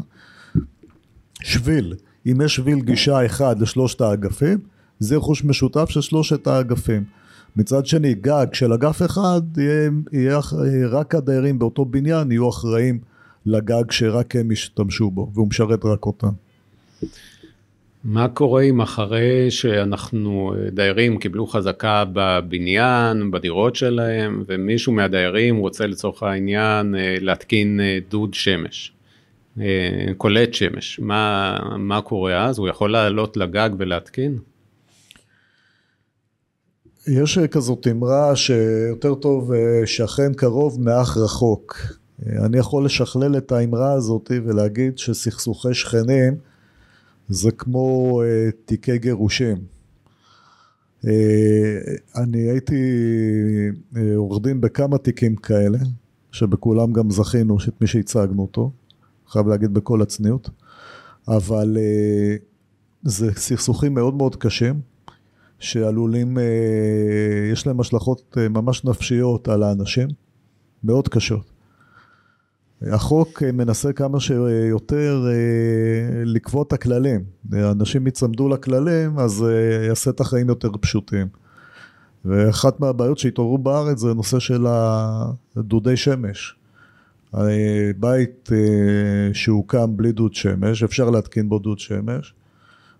שביל, 1.42 1.94
אם 2.26 2.40
יש 2.44 2.54
שביל 2.54 2.80
גישה 2.80 3.26
אחד 3.26 3.60
לשלושת 3.60 4.00
האגפים, 4.00 4.58
זה 4.98 5.16
רכוש 5.16 5.44
משותף 5.44 5.88
של 5.88 6.00
שלושת 6.00 6.46
האגפים. 6.46 7.04
מצד 7.56 7.86
שני, 7.86 8.14
גג 8.14 8.46
של 8.52 8.72
אגף 8.72 9.02
אחד, 9.02 9.42
יהיה, 9.56 9.90
יהיה, 10.12 10.40
רק 10.88 11.14
הדיירים 11.14 11.58
באותו 11.58 11.84
בניין 11.84 12.30
יהיו 12.30 12.48
אחראים 12.48 12.98
לגג 13.46 13.90
שרק 13.90 14.36
הם 14.36 14.50
ישתמשו 14.50 15.10
בו, 15.10 15.30
והוא 15.34 15.48
משרת 15.48 15.84
רק 15.84 16.06
אותם. 16.06 16.32
מה 18.04 18.28
קורה 18.28 18.62
אם 18.62 18.80
אחרי 18.80 19.50
שאנחנו, 19.50 20.54
דיירים 20.72 21.18
קיבלו 21.18 21.46
חזקה 21.46 22.04
בבניין, 22.12 23.30
בדירות 23.30 23.76
שלהם, 23.76 24.44
ומישהו 24.46 24.92
מהדיירים 24.92 25.56
רוצה 25.56 25.86
לצורך 25.86 26.22
העניין 26.22 26.94
להתקין 27.20 27.80
דוד 28.10 28.34
שמש, 28.34 28.92
קולט 30.16 30.54
שמש, 30.54 31.00
מה, 31.00 31.58
מה 31.78 32.00
קורה 32.00 32.46
אז? 32.46 32.58
הוא 32.58 32.68
יכול 32.68 32.92
לעלות 32.92 33.36
לגג 33.36 33.70
ולהתקין? 33.78 34.38
יש 37.08 37.38
כזאת 37.38 37.86
אמרה 37.90 38.36
שיותר 38.36 39.14
טוב 39.14 39.52
שכן 39.84 40.34
קרוב 40.34 40.80
מאח 40.80 41.16
רחוק. 41.16 41.76
אני 42.26 42.58
יכול 42.58 42.84
לשכלל 42.84 43.36
את 43.36 43.52
האמרה 43.52 43.92
הזאת 43.92 44.30
ולהגיד 44.44 44.98
שסכסוכי 44.98 45.74
שכנים 45.74 46.36
זה 47.28 47.50
כמו 47.50 48.20
uh, 48.22 48.52
תיקי 48.64 48.98
גירושים. 48.98 49.56
Uh, 51.04 51.08
אני 52.16 52.38
הייתי 52.38 52.74
uh, 53.94 53.98
עורך 54.16 54.42
דין 54.42 54.60
בכמה 54.60 54.98
תיקים 54.98 55.36
כאלה, 55.36 55.78
שבכולם 56.32 56.92
גם 56.92 57.10
זכינו 57.10 57.56
את 57.68 57.80
מי 57.80 57.86
שהצגנו 57.86 58.42
אותו, 58.42 58.70
חייב 59.26 59.48
להגיד 59.48 59.74
בכל 59.74 60.02
הצניעות, 60.02 60.50
אבל 61.28 61.76
uh, 61.76 62.42
זה 63.02 63.32
סכסוכים 63.32 63.94
מאוד 63.94 64.14
מאוד 64.14 64.36
קשים, 64.36 64.80
שעלולים, 65.58 66.36
uh, 66.36 66.40
יש 67.52 67.66
להם 67.66 67.80
השלכות 67.80 68.36
uh, 68.36 68.48
ממש 68.48 68.84
נפשיות 68.84 69.48
על 69.48 69.62
האנשים, 69.62 70.08
מאוד 70.84 71.08
קשות. 71.08 71.57
החוק 72.82 73.42
אה, 73.42 73.52
מנסה 73.52 73.92
כמה 73.92 74.20
שיותר 74.20 75.24
אה, 75.26 76.24
לקבוע 76.24 76.62
את 76.62 76.72
הכללים. 76.72 77.24
אנשים 77.52 78.06
יצמדו 78.06 78.48
לכללים, 78.48 79.18
אז 79.18 79.44
אה, 79.44 79.86
יעשה 79.86 80.10
את 80.10 80.20
החיים 80.20 80.48
יותר 80.48 80.70
פשוטים. 80.80 81.26
ואחת 82.24 82.80
מהבעיות 82.80 83.18
שהתעוררו 83.18 83.58
בארץ 83.58 83.98
זה 83.98 84.14
נושא 84.14 84.38
של 84.38 84.66
דודי 85.56 85.96
שמש. 85.96 86.54
בית 87.96 88.50
שהוקם 89.32 89.96
בלי 89.96 90.12
דוד 90.12 90.34
שמש, 90.34 90.82
אפשר 90.82 91.10
להתקין 91.10 91.48
בו 91.48 91.58
דוד 91.58 91.78
שמש, 91.78 92.34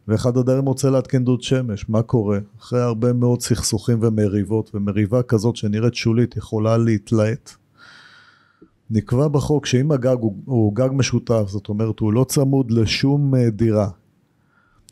ואחד 0.08 0.36
הדיירים 0.36 0.64
רוצה 0.64 0.90
להתקין 0.90 1.24
דוד 1.24 1.42
שמש, 1.42 1.88
מה 1.88 2.02
קורה? 2.02 2.38
אחרי 2.60 2.80
הרבה 2.80 3.12
מאוד 3.12 3.42
סכסוכים 3.42 3.98
ומריבות, 4.02 4.70
ומריבה 4.74 5.22
כזאת 5.22 5.56
שנראית 5.56 5.94
שולית 5.94 6.36
יכולה 6.36 6.78
להתלהט. 6.78 7.50
נקבע 8.90 9.28
בחוק 9.28 9.66
שאם 9.66 9.92
הגג 9.92 10.16
הוא, 10.20 10.36
הוא 10.44 10.74
גג 10.74 10.88
משותף, 10.92 11.44
זאת 11.46 11.68
אומרת 11.68 11.98
הוא 11.98 12.12
לא 12.12 12.24
צמוד 12.28 12.70
לשום 12.70 13.34
אה, 13.34 13.50
דירה, 13.50 13.88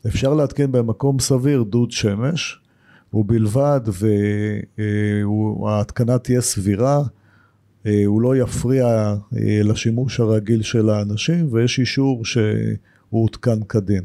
אפשר 0.07 0.35
להתקין 0.35 0.73
במקום 0.73 1.19
סביר 1.19 1.63
דוד 1.63 1.91
שמש, 1.91 2.61
ובלבד 3.15 3.81
וההתקנה 5.63 6.13
אה, 6.13 6.19
תהיה 6.19 6.41
סבירה, 6.41 7.03
אה, 7.87 8.03
הוא 8.07 8.23
לא 8.23 8.37
יפריע 8.37 9.15
לשימוש 9.65 10.21
הרגיל 10.21 10.63
של 10.63 10.91
האנשים, 10.91 11.49
ויש 11.53 11.79
אישור 11.79 12.25
שהוא 12.25 12.43
הותקן 13.11 13.63
כדין. 13.69 14.03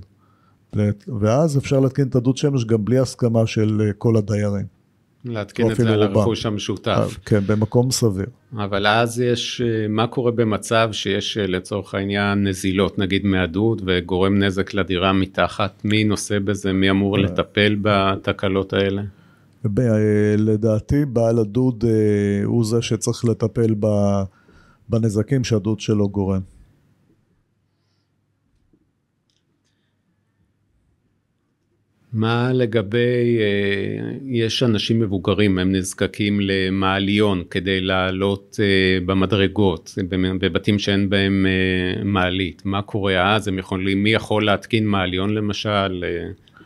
ואז 1.19 1.57
אפשר 1.57 1.79
להתקין 1.79 2.07
את 2.07 2.15
הדוד 2.15 2.37
שמש 2.37 2.65
גם 2.65 2.85
בלי 2.85 2.99
הסכמה 2.99 3.47
של 3.47 3.91
כל 3.97 4.17
הדיירים. 4.17 4.80
להתקין 5.25 5.71
את 5.71 5.75
זה 5.75 5.93
על 5.93 6.03
הרכוש 6.03 6.45
המשותף. 6.45 7.17
כן, 7.25 7.39
במקום 7.47 7.91
סביר. 7.91 8.25
אבל 8.53 8.87
אז 8.87 9.19
יש, 9.19 9.61
מה 9.89 10.07
קורה 10.07 10.31
במצב 10.31 10.89
שיש 10.91 11.37
לצורך 11.37 11.95
העניין 11.95 12.47
נזילות, 12.47 12.99
נגיד 12.99 13.25
מהדוד, 13.25 13.81
וגורם 13.85 14.43
נזק 14.43 14.73
לדירה 14.73 15.13
מתחת, 15.13 15.81
מי 15.83 16.03
נושא 16.03 16.39
בזה, 16.39 16.73
מי 16.73 16.89
אמור 16.89 17.17
אה. 17.17 17.21
לטפל 17.21 17.77
בתקלות 17.81 18.73
האלה? 18.73 19.01
לדעתי 20.37 21.05
בעל 21.05 21.39
הדוד 21.39 21.83
אה, 21.87 22.45
הוא 22.45 22.65
זה 22.65 22.81
שצריך 22.81 23.25
לטפל 23.25 23.75
בנזקים 24.89 25.43
שהדוד 25.43 25.79
שלו 25.79 26.09
גורם. 26.09 26.41
מה 32.13 32.53
לגבי, 32.53 33.37
אה, 33.39 34.17
יש 34.25 34.63
אנשים 34.63 34.99
מבוגרים, 34.99 35.59
הם 35.59 35.71
נזקקים 35.71 36.39
למעליון 36.41 37.43
כדי 37.49 37.81
לעלות 37.81 38.59
אה, 38.59 39.05
במדרגות, 39.05 39.97
בבתים 40.39 40.79
שאין 40.79 41.09
בהם 41.09 41.45
אה, 41.45 42.03
מעלית, 42.03 42.61
מה 42.65 42.81
קורה 42.81 43.35
אז, 43.35 43.47
הם 43.47 43.57
יכולים, 43.57 44.03
מי 44.03 44.09
יכול 44.09 44.45
להתקין 44.45 44.87
מעליון 44.87 45.33
למשל, 45.33 46.03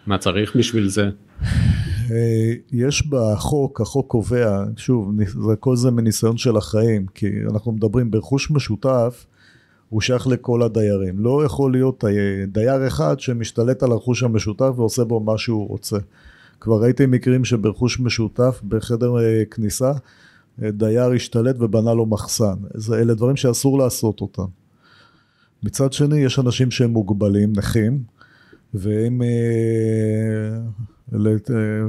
מה 0.08 0.18
צריך 0.18 0.56
בשביל 0.56 0.88
זה? 0.88 1.10
יש 2.72 3.08
בחוק, 3.08 3.82
החוק 3.82 4.08
קובע, 4.08 4.64
שוב, 4.78 5.12
כל 5.60 5.76
זה 5.76 5.92
מניסיון 5.92 6.38
של 6.38 6.58
החיים, 6.58 7.06
כי 7.14 7.28
אנחנו 7.52 7.72
מדברים 7.72 8.12
ברכוש 8.12 8.52
משותף, 8.52 9.26
הוא 9.96 10.02
שייך 10.02 10.28
לכל 10.28 10.64
הדיירים. 10.64 11.20
לא 11.20 11.46
יכול 11.46 11.72
להיות 11.72 12.04
דייר 12.48 12.88
אחד 12.88 13.20
שמשתלט 13.20 13.84
על 13.84 13.92
הרכוש 13.92 14.24
המשותף 14.24 14.72
ועושה 14.76 15.04
בו 15.04 15.20
מה 15.20 15.38
שהוא 15.38 15.68
רוצה. 15.68 15.98
כבר 16.60 16.82
ראיתי 16.84 17.06
מקרים 17.06 17.46
שברכוש 17.46 18.00
משותף 18.00 18.62
בחדר 18.68 19.18
אה, 19.20 19.44
כניסה 19.52 19.92
אה, 20.64 20.72
דייר 20.72 21.12
השתלט 21.12 21.56
ובנה 21.60 21.94
לו 21.94 22.06
מחסן. 22.06 22.56
אלה 22.94 23.14
דברים 23.14 23.36
שאסור 23.36 23.78
לעשות 23.78 24.22
אותם. 24.22 24.46
מצד 25.64 25.94
שני 25.94 26.18
יש 26.18 26.40
אנשים 26.40 26.72
שהם 26.72 26.90
מוגבלים, 26.90 27.54
נכים, 27.56 28.04
והם 28.74 29.22
אה, 29.22 30.58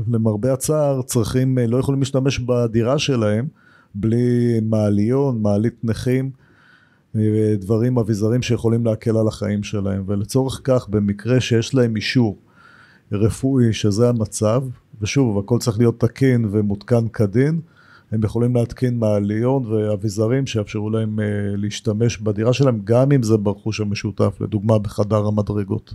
למרבה 0.08 0.52
הצער 0.52 1.02
צריכים, 1.02 1.58
לא 1.58 1.76
יכולים 1.76 2.00
להשתמש 2.00 2.38
בדירה 2.38 2.98
שלהם 2.98 3.46
בלי 3.94 4.60
מעליון, 4.62 5.42
מעלית 5.42 5.84
נכים. 5.84 6.45
דברים 7.58 7.98
אביזרים 7.98 8.42
שיכולים 8.42 8.86
להקל 8.86 9.16
על 9.16 9.28
החיים 9.28 9.62
שלהם 9.62 10.04
ולצורך 10.06 10.60
כך 10.64 10.88
במקרה 10.88 11.40
שיש 11.40 11.74
להם 11.74 11.96
אישור 11.96 12.38
רפואי 13.12 13.72
שזה 13.72 14.08
המצב 14.08 14.62
ושוב 15.00 15.38
הכל 15.38 15.58
צריך 15.58 15.78
להיות 15.78 16.00
תקין 16.00 16.48
ומותקן 16.50 17.08
כדין 17.08 17.60
הם 18.12 18.24
יכולים 18.24 18.56
להתקין 18.56 18.98
מעליון 18.98 19.66
ואביזרים 19.66 20.46
שיאפשרו 20.46 20.90
להם 20.90 21.20
אה, 21.20 21.24
להשתמש 21.56 22.18
בדירה 22.18 22.52
שלהם 22.52 22.80
גם 22.84 23.12
אם 23.12 23.22
זה 23.22 23.36
ברכוש 23.36 23.80
המשותף 23.80 24.36
לדוגמה 24.40 24.78
בחדר 24.78 25.26
המדרגות. 25.26 25.94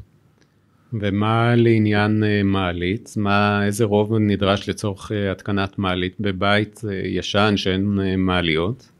ומה 0.93 1.55
לעניין 1.55 2.23
אה, 2.23 2.43
מעלית? 2.43 3.13
מה, 3.17 3.65
איזה 3.65 3.85
רוב 3.85 4.13
נדרש 4.13 4.69
לצורך 4.69 5.11
אה, 5.11 5.31
התקנת 5.31 5.79
מעלית 5.79 6.15
בבית 6.19 6.81
ישן 7.03 7.53
שאין 7.57 7.85
מעליות? 8.17 8.90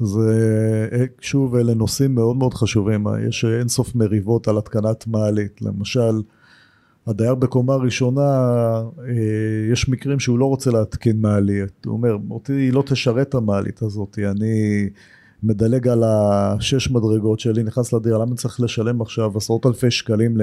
זה, 0.00 0.88
שוב, 1.20 1.54
אלה 1.54 1.74
נושאים 1.74 2.14
מאוד 2.14 2.36
מאוד 2.36 2.54
חשובים. 2.54 3.06
יש 3.28 3.44
אינסוף 3.44 3.94
מריבות 3.94 4.48
על 4.48 4.58
התקנת 4.58 5.06
מעלית. 5.06 5.62
למשל, 5.62 6.22
הדייר 7.06 7.34
בקומה 7.34 7.76
ראשונה, 7.76 8.50
יש 9.72 9.88
מקרים 9.88 10.20
שהוא 10.20 10.38
לא 10.38 10.44
רוצה 10.44 10.70
להתקין 10.70 11.20
מעלית. 11.20 11.84
הוא 11.86 11.92
אומר, 11.92 12.16
אותי 12.30 12.52
היא 12.52 12.72
לא 12.72 12.82
תשרת 12.86 13.34
המעלית 13.34 13.82
הזאת, 13.82 14.18
אני... 14.18 14.88
מדלג 15.42 15.88
על 15.88 16.02
השש 16.04 16.90
מדרגות 16.90 17.40
שלי, 17.40 17.62
נכנס 17.62 17.92
לדירה, 17.92 18.18
למה 18.18 18.28
אני 18.28 18.36
צריך 18.36 18.60
לשלם 18.60 19.02
עכשיו 19.02 19.36
עשרות 19.36 19.66
אלפי 19.66 19.90
שקלים 19.90 20.36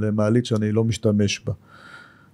למעלית 0.00 0.46
שאני 0.46 0.72
לא 0.72 0.84
משתמש 0.84 1.44
בה? 1.46 1.52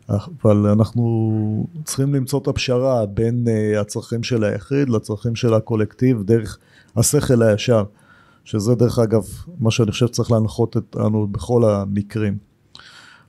אבל 0.08 0.66
אנחנו 0.66 1.66
צריכים 1.84 2.14
למצוא 2.14 2.38
את 2.38 2.48
הפשרה 2.48 3.06
בין 3.06 3.44
אה, 3.48 3.80
הצרכים 3.80 4.22
של 4.22 4.44
היחיד 4.44 4.88
לצרכים 4.88 5.34
של 5.34 5.54
הקולקטיב 5.54 6.22
דרך 6.22 6.58
השכל 6.96 7.42
הישר, 7.42 7.84
שזה 8.44 8.74
דרך 8.74 8.98
אגב 8.98 9.24
מה 9.58 9.70
שאני 9.70 9.90
חושב 9.90 10.06
שצריך 10.06 10.30
להנחות 10.30 10.76
אותנו 10.76 11.26
בכל 11.26 11.64
המקרים. 11.64 12.38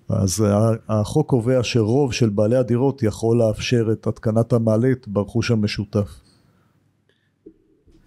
אז 0.10 0.46
החוק 0.89 1.29
קובע 1.29 1.60
שרוב 1.63 2.13
של 2.13 2.29
בעלי 2.29 2.55
הדירות 2.55 3.03
יכול 3.03 3.38
לאפשר 3.38 3.89
את 3.91 4.07
התקנת 4.07 4.53
המעלית 4.53 5.07
ברכוש 5.07 5.51
המשותף. 5.51 6.26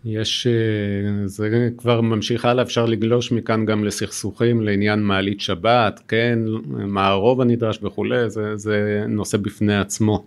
יש, 0.04 0.46
אה, 0.46 1.26
זה 1.26 1.68
כבר 1.76 2.00
ממשיך 2.00 2.44
הלאה, 2.44 2.64
אפשר 2.64 2.86
לגלוש 2.86 3.32
מכאן 3.32 3.66
גם 3.66 3.84
לסכסוכים 3.84 4.60
לעניין 4.60 5.02
מעלית 5.02 5.40
שבת, 5.40 6.00
כן, 6.08 6.38
מה 6.66 7.06
הרוב 7.06 7.40
הנדרש 7.40 7.78
וכולי, 7.82 8.30
זה, 8.30 8.56
זה 8.56 9.04
נושא 9.08 9.38
בפני 9.38 9.76
עצמו. 9.76 10.26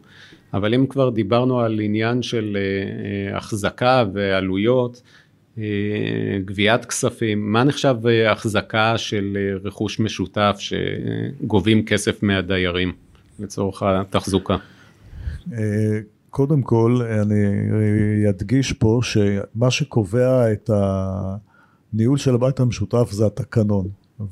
אבל 0.53 0.73
אם 0.73 0.85
כבר 0.87 1.09
דיברנו 1.09 1.59
על 1.59 1.79
עניין 1.79 2.21
של 2.21 2.57
אה, 2.57 3.37
החזקה 3.37 4.05
ועלויות, 4.13 5.01
אה, 5.57 5.63
גביית 6.45 6.85
כספים, 6.85 7.51
מה 7.51 7.63
נחשב 7.63 7.95
החזקה 8.29 8.97
של 8.97 9.37
רכוש 9.63 9.99
משותף 9.99 10.57
שגובים 10.59 11.85
כסף 11.85 12.23
מהדיירים 12.23 12.93
לצורך 13.39 13.83
התחזוקה? 13.83 14.57
קודם 16.33 16.61
כל, 16.61 16.99
אני 17.21 18.29
אדגיש 18.29 18.73
פה 18.73 18.99
שמה 19.03 19.71
שקובע 19.71 20.51
את 20.51 20.69
הניהול 21.93 22.17
של 22.17 22.35
הבית 22.35 22.59
המשותף 22.59 23.09
זה 23.11 23.25
התקנון. 23.25 23.87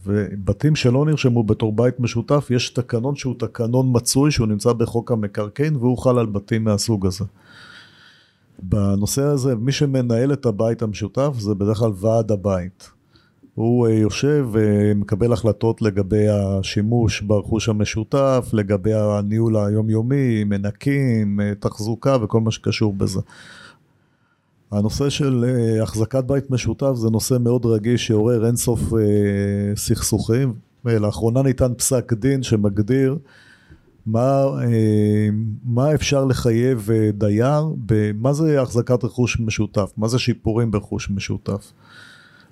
ובתים 0.05 0.75
שלא 0.75 1.05
נרשמו 1.05 1.43
בתור 1.43 1.73
בית 1.73 1.99
משותף, 1.99 2.47
יש 2.49 2.69
תקנון 2.69 3.15
שהוא 3.15 3.35
תקנון 3.39 3.89
מצוי, 3.91 4.31
שהוא 4.31 4.47
נמצא 4.47 4.73
בחוק 4.73 5.11
המקרקעין, 5.11 5.75
והוא 5.75 5.97
חל 5.97 6.19
על 6.19 6.25
בתים 6.25 6.63
מהסוג 6.63 7.05
הזה. 7.05 7.25
בנושא 8.59 9.23
הזה, 9.23 9.55
מי 9.55 9.71
שמנהל 9.71 10.33
את 10.33 10.45
הבית 10.45 10.81
המשותף 10.81 11.33
זה 11.37 11.55
בדרך 11.55 11.77
כלל 11.77 11.91
ועד 11.95 12.31
הבית. 12.31 12.91
הוא 13.55 13.87
אה, 13.87 13.93
יושב 13.93 14.47
ומקבל 14.51 15.33
החלטות 15.33 15.81
לגבי 15.81 16.27
השימוש 16.29 17.21
ברכוש 17.21 17.69
המשותף, 17.69 18.49
לגבי 18.53 18.93
הניהול 18.93 19.57
היומיומי, 19.57 20.43
מנקים, 20.43 21.39
אה, 21.39 21.53
תחזוקה 21.59 22.17
וכל 22.21 22.41
מה 22.41 22.51
שקשור 22.51 22.93
בזה. 22.93 23.19
הנושא 24.71 25.09
של 25.09 25.45
אה, 25.47 25.83
החזקת 25.83 26.23
בית 26.23 26.51
משותף 26.51 26.91
זה 26.93 27.09
נושא 27.09 27.37
מאוד 27.39 27.65
רגיש 27.65 28.07
שעורר 28.07 28.45
אינסוף 28.45 28.79
סכסוכים. 29.75 30.53
לאחרונה 30.85 31.41
ניתן 31.41 31.73
פסק 31.77 32.13
דין 32.13 32.43
שמגדיר 32.43 33.17
מה, 34.05 34.45
מה 35.63 35.93
אפשר 35.93 36.25
לחייב 36.25 36.89
דייר, 37.13 37.63
מה 38.15 38.33
זה 38.33 38.61
החזקת 38.61 39.03
רכוש 39.03 39.39
משותף, 39.39 39.91
מה 39.97 40.07
זה 40.07 40.19
שיפורים 40.19 40.71
ברכוש 40.71 41.09
משותף. 41.09 41.71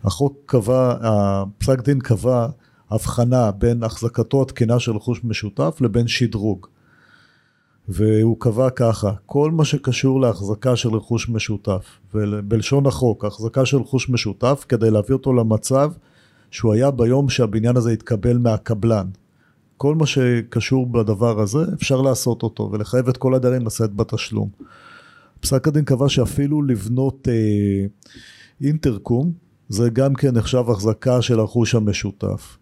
החוק 0.04 0.38
קבע, 0.46 0.96
הפסק 1.02 1.82
דין 1.82 2.00
קבע 2.00 2.48
הבחנה 2.90 3.52
בין 3.52 3.84
החזקתו 3.84 4.42
התקינה 4.42 4.80
של 4.80 4.92
רכוש 4.92 5.22
משותף 5.24 5.78
לבין 5.82 6.08
שדרוג. 6.08 6.68
והוא 7.90 8.38
קבע 8.40 8.70
ככה, 8.70 9.14
כל 9.26 9.52
מה 9.52 9.66
שקשור 9.66 10.22
להחזקה 10.22 10.76
של 10.76 10.90
רכוש 10.90 11.30
משותף, 11.30 11.86
ובלשון 12.14 12.86
החוק, 12.86 13.26
החזקה 13.26 13.66
של 13.66 13.78
רכוש 13.78 14.10
משותף 14.10 14.66
כדי 14.70 14.92
להביא 14.92 15.14
אותו 15.14 15.34
למצב 15.34 15.92
שהוא 16.52 16.74
היה 16.74 16.92
ביום 16.92 17.30
שהבניין 17.30 17.78
הזה 17.78 17.92
התקבל 17.92 18.38
מהקבלן. 18.38 19.08
כל 19.78 19.96
מה 19.96 20.06
שקשור 20.06 20.88
בדבר 20.88 21.40
הזה, 21.40 21.60
אפשר 21.74 22.02
לעשות 22.02 22.44
אותו 22.44 22.70
ולחייב 22.72 23.10
את 23.10 23.18
כל 23.18 23.34
הדיירים 23.34 23.66
לשאת 23.66 23.94
בתשלום. 23.94 24.50
פסק 25.40 25.68
הדין 25.68 25.86
קבע 25.86 26.10
שאפילו 26.10 26.62
לבנות 26.62 27.28
אה, 27.28 27.86
אינטרקום, 28.62 29.32
זה 29.70 29.90
גם 29.90 30.14
כן 30.14 30.38
נחשב 30.38 30.64
החזקה 30.70 31.22
של 31.22 31.40
הרכוש 31.40 31.76
המשותף. 31.76 32.58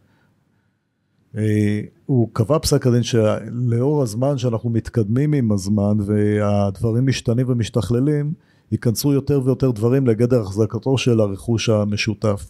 אה, 1.37 1.81
הוא 2.05 2.29
קבע 2.33 2.59
פסק 2.59 2.87
הדין 2.87 3.03
שלאור 3.03 4.03
הזמן 4.03 4.37
שאנחנו 4.37 4.69
מתקדמים 4.69 5.33
עם 5.33 5.51
הזמן 5.51 5.97
והדברים 6.05 7.07
משתנים 7.07 7.49
ומשתכללים, 7.49 8.33
ייכנסו 8.71 9.13
יותר 9.13 9.41
ויותר 9.45 9.71
דברים 9.71 10.07
לגדר 10.07 10.41
החזקתו 10.41 10.97
של 10.97 11.19
הרכוש 11.19 11.69
המשותף. 11.69 12.45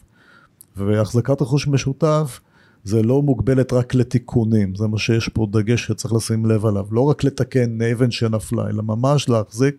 והחזקת 0.77 1.41
רכוש 1.41 1.67
משותף 1.67 2.39
זה 2.83 3.03
לא 3.03 3.21
מוגבלת 3.21 3.73
רק 3.73 3.95
לתיקונים, 3.95 4.75
זה 4.75 4.87
מה 4.87 4.97
שיש 4.97 5.29
פה 5.29 5.47
דגש 5.51 5.85
שצריך 5.85 6.13
לשים 6.13 6.45
לב 6.45 6.65
עליו. 6.65 6.85
לא 6.91 7.01
רק 7.01 7.23
לתקן 7.23 7.81
אבן 7.81 8.11
שנפלה, 8.11 8.67
אלא 8.69 8.83
ממש 8.83 9.29
להחזיק 9.29 9.75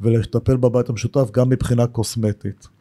ולטפל 0.00 0.56
בבית 0.56 0.88
המשותף 0.88 1.30
גם 1.32 1.48
מבחינה 1.48 1.86
קוסמטית. 1.86 2.77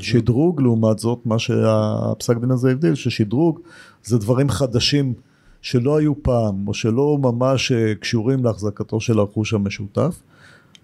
שדרוג 0.00 0.60
לעומת 0.60 0.98
זאת, 0.98 1.18
מה 1.24 1.38
שהפסק 1.38 2.36
דין 2.36 2.50
הזה 2.50 2.70
הבדיל, 2.70 2.94
ששדרוג 2.94 3.60
זה 4.04 4.18
דברים 4.18 4.48
חדשים 4.48 5.14
שלא 5.62 5.98
היו 5.98 6.22
פעם, 6.22 6.68
או 6.68 6.74
שלא 6.74 7.18
ממש 7.22 7.72
אה, 7.72 7.94
קשורים 7.94 8.44
להחזקתו 8.44 9.00
של 9.00 9.18
הרכוש 9.18 9.54
המשותף. 9.54 10.22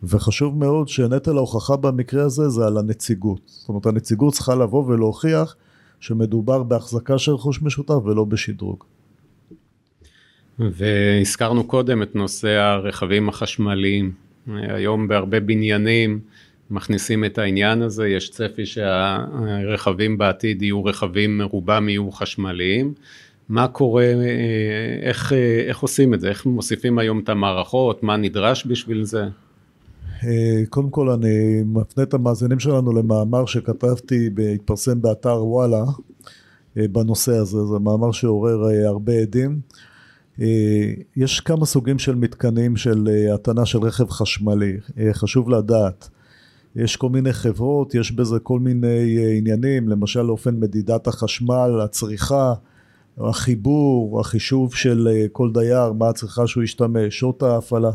וחשוב 0.02 0.58
מאוד 0.58 0.88
שנטל 0.88 1.36
ההוכחה 1.36 1.76
במקרה 1.76 2.24
הזה 2.24 2.48
זה 2.48 2.66
על 2.66 2.78
הנציגות. 2.78 3.40
זאת 3.46 3.68
אומרת, 3.68 3.86
הנציגות 3.86 4.34
צריכה 4.34 4.54
לבוא 4.54 4.84
ולהוכיח 4.86 5.56
שמדובר 6.00 6.62
בהחזקה 6.62 7.18
של 7.18 7.32
רכוש 7.32 7.62
משותף 7.62 7.94
ולא 8.04 8.24
בשדרוג. 8.24 8.84
והזכרנו 10.58 11.64
קודם 11.64 12.02
את 12.02 12.14
נושא 12.14 12.48
הרכבים 12.48 13.28
החשמליים. 13.28 14.12
היום 14.46 15.08
בהרבה 15.08 15.40
בניינים 15.40 16.20
מכניסים 16.70 17.24
את 17.24 17.38
העניין 17.38 17.82
הזה, 17.82 18.08
יש 18.08 18.30
צפי 18.30 18.66
שהרכבים 18.66 20.18
בעתיד 20.18 20.62
יהיו 20.62 20.84
רכבים, 20.84 21.42
רובם 21.42 21.88
יהיו 21.88 22.10
חשמליים. 22.10 22.94
מה 23.48 23.68
קורה, 23.68 24.12
איך, 25.02 25.32
איך 25.68 25.78
עושים 25.78 26.14
את 26.14 26.20
זה, 26.20 26.28
איך 26.28 26.46
מוסיפים 26.46 26.98
היום 26.98 27.18
את 27.18 27.28
המערכות, 27.28 28.02
מה 28.02 28.16
נדרש 28.16 28.66
בשביל 28.66 29.04
זה? 29.04 29.24
קודם 30.68 30.90
כל 30.90 31.10
אני 31.10 31.62
מפנה 31.64 32.04
את 32.04 32.14
המאזינים 32.14 32.58
שלנו 32.58 32.92
למאמר 32.92 33.46
שכתבתי, 33.46 34.30
התפרסם 34.54 35.02
באתר 35.02 35.44
וואלה 35.44 35.84
בנושא 36.76 37.32
הזה, 37.32 37.64
זה 37.64 37.78
מאמר 37.78 38.12
שעורר 38.12 38.60
הרבה 38.86 39.12
עדים. 39.12 39.60
יש 41.16 41.40
כמה 41.40 41.66
סוגים 41.66 41.98
של 41.98 42.14
מתקנים 42.14 42.76
של 42.76 43.08
הטענה 43.34 43.66
של 43.66 43.78
רכב 43.78 44.10
חשמלי, 44.10 44.76
חשוב 45.12 45.50
לדעת. 45.50 46.08
יש 46.76 46.96
כל 46.96 47.08
מיני 47.08 47.32
חברות, 47.32 47.94
יש 47.94 48.12
בזה 48.12 48.38
כל 48.38 48.60
מיני 48.60 49.18
אה, 49.18 49.36
עניינים, 49.38 49.88
למשל 49.88 50.30
אופן 50.30 50.60
מדידת 50.60 51.06
החשמל, 51.06 51.80
הצריכה, 51.84 52.54
החיבור, 53.18 54.20
החישוב 54.20 54.74
של 54.74 55.08
אה, 55.10 55.26
כל 55.32 55.50
דייר, 55.52 55.92
מה 55.92 56.08
הצריכה 56.08 56.46
שהוא 56.46 56.62
ישתמש, 56.62 57.18
שעות 57.18 57.42
ההפעלה. 57.42 57.90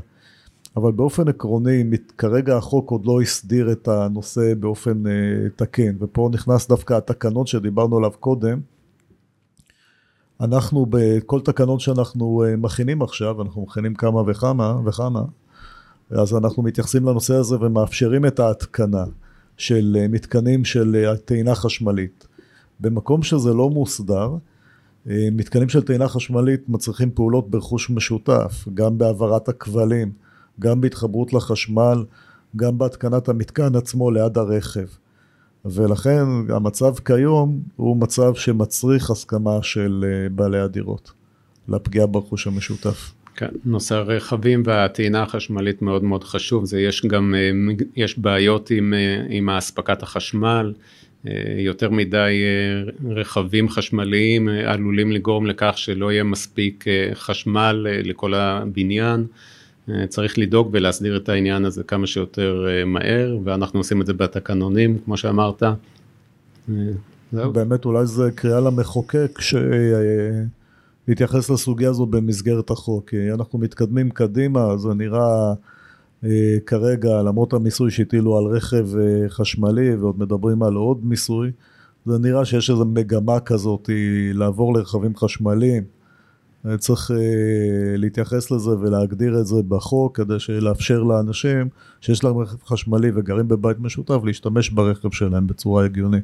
אבל 0.78 0.92
באופן 0.92 1.28
עקרוני, 1.28 1.84
כרגע 2.18 2.58
החוק 2.58 2.92
עוד 2.92 3.06
לא 3.06 3.22
הסדיר 3.22 3.72
את 3.72 3.88
הנושא 3.88 4.54
באופן 4.60 5.04
uh, 5.06 5.10
תקין, 5.56 5.98
ופה 6.00 6.30
נכנס 6.34 6.68
דווקא 6.68 6.94
התקנון 6.94 7.46
שדיברנו 7.46 7.98
עליו 7.98 8.12
קודם. 8.20 8.60
אנחנו, 10.42 10.86
בכל 10.90 11.42
תקנון 11.42 11.80
שאנחנו 11.80 12.44
מכינים 12.58 13.02
עכשיו, 13.02 13.42
אנחנו 13.42 13.62
מכינים 13.62 13.96
כמה 13.96 14.24
וכמה 14.28 14.80
וכמה, 14.86 15.22
אז 16.12 16.34
אנחנו 16.36 16.64
מתייחסים 16.64 17.06
לנושא 17.06 17.34
הזה 17.34 17.56
ומאפשרים 17.62 18.26
את 18.26 18.40
ההתקנה 18.40 19.04
של 19.58 19.98
אה, 20.00 20.08
מתקנים 20.08 20.66
של 20.66 20.96
אה, 20.96 21.18
טעינה 21.18 21.56
חשמלית. 21.56 22.28
במקום 22.80 23.24
שזה 23.24 23.54
לא 23.54 23.70
מוסדר, 23.70 24.30
אה, 25.10 25.28
מתקנים 25.32 25.70
של 25.70 25.82
טעינה 25.82 26.08
חשמלית 26.08 26.70
מצריכים 26.70 27.12
פעולות 27.12 27.50
ברכוש 27.50 27.90
משותף, 27.90 28.68
גם 28.74 28.98
בהעברת 28.98 29.50
הכבלים, 29.50 30.12
גם 30.60 30.82
בהתחברות 30.82 31.34
לחשמל, 31.34 32.06
גם 32.56 32.78
בהתקנת 32.78 33.30
המתקן 33.30 33.76
עצמו 33.76 34.12
ליד 34.12 34.38
הרכב. 34.38 34.88
ולכן 35.66 36.24
המצב 36.50 36.96
כיום 37.06 37.60
הוא 37.76 37.98
מצב 37.98 38.36
שמצריך 38.36 39.12
הסכמה 39.12 39.60
של 39.62 40.06
בעלי 40.36 40.60
הדירות 40.60 41.12
לפגיעה 41.68 42.08
ברכוש 42.08 42.48
המשותף. 42.48 43.12
כן, 43.36 43.50
נושא 43.66 43.96
הרכבים 43.96 44.64
והטעינה 44.66 45.24
החשמלית 45.24 45.82
מאוד 45.82 46.04
מאוד 46.04 46.24
חשוב, 46.24 46.66
זה 46.66 46.82
יש 46.82 47.06
גם, 47.06 47.36
אה, 47.38 47.74
יש 47.96 48.20
בעיות 48.20 48.70
עם, 48.70 48.94
אה, 48.94 49.24
עם 49.30 49.50
האספקת 49.50 50.04
החשמל, 50.04 50.74
יותר 51.58 51.90
מדי 51.90 52.44
רכבים 53.10 53.70
חשמליים 53.70 54.50
עלולים 54.50 55.12
לגרום 55.12 55.46
לכך 55.46 55.74
שלא 55.76 56.12
יהיה 56.12 56.24
מספיק 56.24 56.86
חשמל 57.14 57.88
לכל 57.90 58.34
הבניין. 58.34 59.26
צריך 60.10 60.40
לדאוג 60.40 60.70
ולהסדיר 60.72 61.18
את 61.18 61.30
העניין 61.30 61.66
הזה 61.66 61.84
כמה 61.84 62.08
שיותר 62.08 62.66
מהר, 62.86 63.38
ואנחנו 63.44 63.80
עושים 63.80 64.02
את 64.02 64.06
זה 64.06 64.14
בתקנונים, 64.14 64.98
כמו 65.06 65.18
שאמרת. 65.18 65.64
באמת 67.34 67.86
אולי 67.86 68.06
זה 68.06 68.30
קריאה 68.36 68.60
למחוקק 68.60 69.40
להתייחס 71.08 71.50
לסוגיה 71.50 71.90
הזו 71.90 72.06
במסגרת 72.06 72.70
החוק, 72.70 73.14
אנחנו 73.34 73.60
מתקדמים 73.60 74.10
קדימה, 74.10 74.78
זה 74.78 74.94
נראה 74.94 75.54
אה, 76.24 76.58
כרגע, 76.66 77.22
למרות 77.22 77.54
המיסוי 77.54 77.92
שהטילו 77.92 78.38
על 78.38 78.46
רכב 78.46 78.88
אה, 78.98 79.30
חשמלי 79.30 79.96
ועוד 79.96 80.20
מדברים 80.20 80.64
על 80.64 80.74
עוד 80.74 81.06
מיסוי, 81.06 81.52
זה 82.06 82.18
נראה 82.18 82.46
שיש 82.46 82.70
איזו 82.70 82.86
מגמה 82.86 83.40
כזאת 83.40 83.90
לעבור 84.34 84.74
לרכבים 84.74 85.16
חשמליים. 85.16 85.84
צריך 86.78 87.12
uh, 87.12 87.14
להתייחס 87.98 88.52
לזה 88.52 88.70
ולהגדיר 88.70 89.40
את 89.40 89.46
זה 89.46 89.56
בחוק 89.68 90.18
כדי 90.18 90.34
לאפשר 90.62 91.04
לאנשים 91.04 91.70
שיש 92.02 92.24
להם 92.24 92.38
רכב 92.38 92.58
חשמלי 92.66 93.12
וגרים 93.16 93.48
בבית 93.48 93.80
משותף 93.80 94.20
להשתמש 94.24 94.70
ברכב 94.70 95.12
שלהם 95.12 95.48
בצורה 95.48 95.86
הגיונית. 95.86 96.24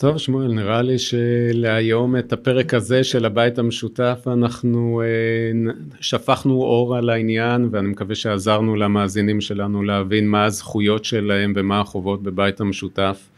טוב 0.00 0.18
שמואל, 0.18 0.52
נראה 0.52 0.82
לי 0.82 0.98
שלהיום 0.98 2.16
את 2.16 2.32
הפרק 2.32 2.74
הזה 2.74 3.04
של 3.04 3.24
הבית 3.24 3.58
המשותף 3.58 4.24
אנחנו 4.26 5.02
uh, 5.02 5.94
שפכנו 6.00 6.54
אור 6.54 6.96
על 6.96 7.10
העניין 7.10 7.68
ואני 7.72 7.88
מקווה 7.88 8.14
שעזרנו 8.14 8.76
למאזינים 8.76 9.40
שלנו 9.40 9.82
להבין 9.82 10.28
מה 10.28 10.44
הזכויות 10.44 11.04
שלהם 11.04 11.52
ומה 11.56 11.80
החובות 11.80 12.22
בבית 12.22 12.60
המשותף. 12.60 13.28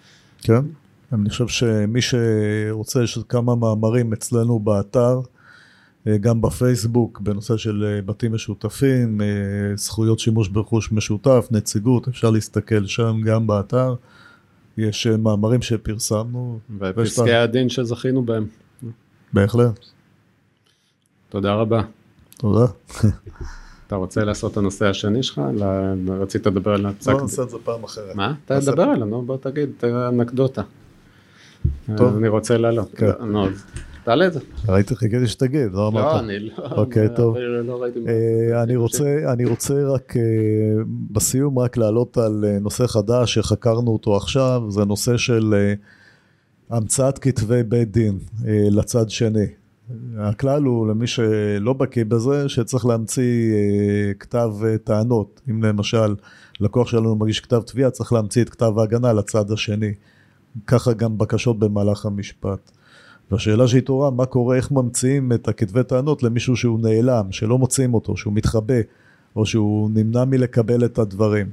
כן. 0.42 0.60
אני 1.12 1.30
חושב 1.30 1.48
שמי 1.48 2.00
שרוצה, 2.02 3.02
יש 3.02 3.18
כמה 3.28 3.56
מאמרים 3.56 4.12
אצלנו 4.12 4.58
באתר, 4.58 5.20
אה, 6.06 6.18
גם 6.18 6.40
בפייסבוק, 6.40 7.20
בנושא 7.20 7.56
של 7.56 7.84
אה, 7.84 8.02
בתים 8.02 8.34
משותפים, 8.34 9.20
אה, 9.20 9.26
זכויות 9.76 10.18
שימוש 10.18 10.48
ברכוש 10.48 10.92
משותף, 10.92 11.48
נציגות, 11.50 12.08
אפשר 12.08 12.30
להסתכל 12.30 12.86
שם 12.86 13.20
גם 13.24 13.46
באתר. 13.46 13.94
יש 14.78 15.06
מאמרים 15.06 15.62
שפרסמנו. 15.62 16.58
ופסקי 16.78 17.32
הדין 17.32 17.68
שזכינו 17.68 18.22
בהם. 18.22 18.46
בהחלט. 19.32 19.78
תודה 21.28 21.54
רבה. 21.54 21.82
תודה. 22.36 22.66
אתה 23.86 23.96
רוצה 23.96 24.24
לעשות 24.24 24.52
את 24.52 24.56
הנושא 24.56 24.86
השני 24.86 25.22
שלך? 25.22 25.40
רצית 26.08 26.46
לדבר 26.46 26.74
על 26.74 26.86
הפסק? 26.86 27.10
לא, 27.10 27.20
נעשה 27.20 27.42
את 27.42 27.50
זה 27.50 27.56
פעם 27.64 27.84
אחרת. 27.84 28.14
מה? 28.14 28.34
אתה 28.44 28.60
תדבר 28.60 28.82
עלינו, 28.82 29.22
בוא 29.22 29.36
תגיד, 29.36 29.70
אנקדוטה. 30.08 30.62
טוב. 31.96 32.16
אני 32.16 32.28
רוצה 32.28 32.56
לעלות. 32.58 32.94
תעלה 34.04 34.26
את 34.26 34.32
זה. 34.32 34.40
ראיתי, 34.68 34.96
חיכיתי 34.96 35.26
שתגיד, 35.26 35.72
לא 35.72 35.88
אמרת. 35.88 36.04
לא, 36.04 36.20
אני 36.20 36.38
לא. 36.38 36.52
אוקיי, 36.70 37.08
טוב. 37.16 37.36
לא 37.36 37.86
אה, 38.08 38.62
אני 39.32 39.44
רוצה 39.44 39.84
רק 39.88 40.16
אה, 40.16 40.22
בסיום 41.10 41.58
רק 41.58 41.76
לעלות 41.76 42.18
על 42.18 42.44
אה, 42.48 42.58
נושא 42.58 42.86
חדש 42.86 43.34
שחקרנו 43.34 43.90
אותו 43.90 44.16
עכשיו, 44.16 44.62
זה 44.68 44.84
נושא 44.84 45.16
של 45.16 45.74
המצאת 46.70 47.18
כתבי 47.18 47.62
בית 47.62 47.92
דין 47.92 48.18
לצד 48.70 49.10
שני. 49.10 49.46
הכלל 50.18 50.62
הוא, 50.62 50.88
למי 50.88 51.06
שלא 51.06 51.72
בקיא 51.72 52.04
בזה, 52.04 52.48
שצריך 52.48 52.86
להמציא 52.86 53.54
כתב 54.18 54.50
טענות. 54.84 55.40
אם 55.50 55.62
למשל 55.62 56.14
לקוח 56.60 56.88
שלנו 56.88 57.16
מגיש 57.16 57.40
כתב 57.40 57.62
תביעה, 57.66 57.90
צריך 57.90 58.12
להמציא 58.12 58.42
את 58.42 58.48
כתב 58.48 58.78
ההגנה 58.78 59.12
לצד 59.12 59.50
השני. 59.50 59.92
ככה 60.66 60.92
גם 60.92 61.18
בקשות 61.18 61.58
במהלך 61.58 62.06
המשפט. 62.06 62.70
והשאלה 63.32 63.68
שהתעוררה, 63.68 64.10
מה 64.10 64.26
קורה, 64.26 64.56
איך 64.56 64.70
ממציאים 64.70 65.32
את 65.32 65.48
הכתבי 65.48 65.84
טענות 65.84 66.22
למישהו 66.22 66.56
שהוא 66.56 66.80
נעלם, 66.80 67.32
שלא 67.32 67.58
מוצאים 67.58 67.94
אותו, 67.94 68.16
שהוא 68.16 68.32
מתחבא, 68.32 68.74
או 69.36 69.46
שהוא 69.46 69.90
נמנע 69.90 70.24
מלקבל 70.24 70.84
את 70.84 70.98
הדברים. 70.98 71.50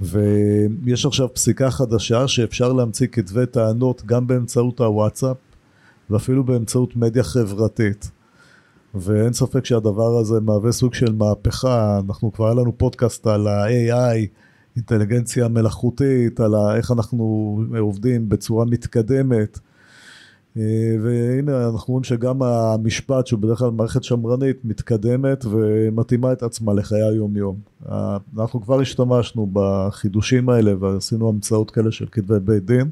ויש 0.00 1.06
עכשיו 1.06 1.34
פסיקה 1.34 1.70
חדשה 1.70 2.28
שאפשר 2.28 2.72
להמציא 2.72 3.06
כתבי 3.12 3.46
טענות 3.46 4.02
גם 4.06 4.26
באמצעות 4.26 4.80
הוואטסאפ, 4.80 5.36
ואפילו 6.10 6.44
באמצעות 6.44 6.96
מדיה 6.96 7.22
חברתית. 7.22 8.10
ואין 8.94 9.32
ספק 9.32 9.64
שהדבר 9.64 10.18
הזה 10.18 10.40
מהווה 10.40 10.72
סוג 10.72 10.94
של 10.94 11.12
מהפכה, 11.12 12.00
אנחנו 12.06 12.32
כבר 12.32 12.46
היה 12.46 12.54
לנו 12.54 12.78
פודקאסט 12.78 13.26
על 13.26 13.46
ה-AI, 13.46 14.26
אינטליגנציה 14.76 15.48
מלאכותית, 15.48 16.40
על 16.40 16.54
איך 16.76 16.90
אנחנו 16.90 17.58
עובדים 17.78 18.28
בצורה 18.28 18.64
מתקדמת. 18.64 19.58
אה, 20.56 20.62
והנה 21.02 21.68
אנחנו 21.68 21.92
רואים 21.92 22.04
שגם 22.04 22.42
המשפט 22.42 23.26
שהוא 23.26 23.40
בדרך 23.40 23.58
כלל 23.58 23.70
מערכת 23.70 24.04
שמרנית 24.04 24.64
מתקדמת 24.64 25.44
ומתאימה 25.44 26.32
את 26.32 26.42
עצמה 26.42 26.74
לחיי 26.74 27.02
היום 27.02 27.36
יום. 27.36 27.56
אנחנו 28.38 28.60
כבר 28.60 28.80
השתמשנו 28.80 29.50
בחידושים 29.52 30.48
האלה 30.48 30.72
ועשינו 30.78 31.28
המצאות 31.28 31.70
כאלה 31.70 31.92
של 31.92 32.06
כתבי 32.12 32.40
בית 32.40 32.64
דין 32.64 32.90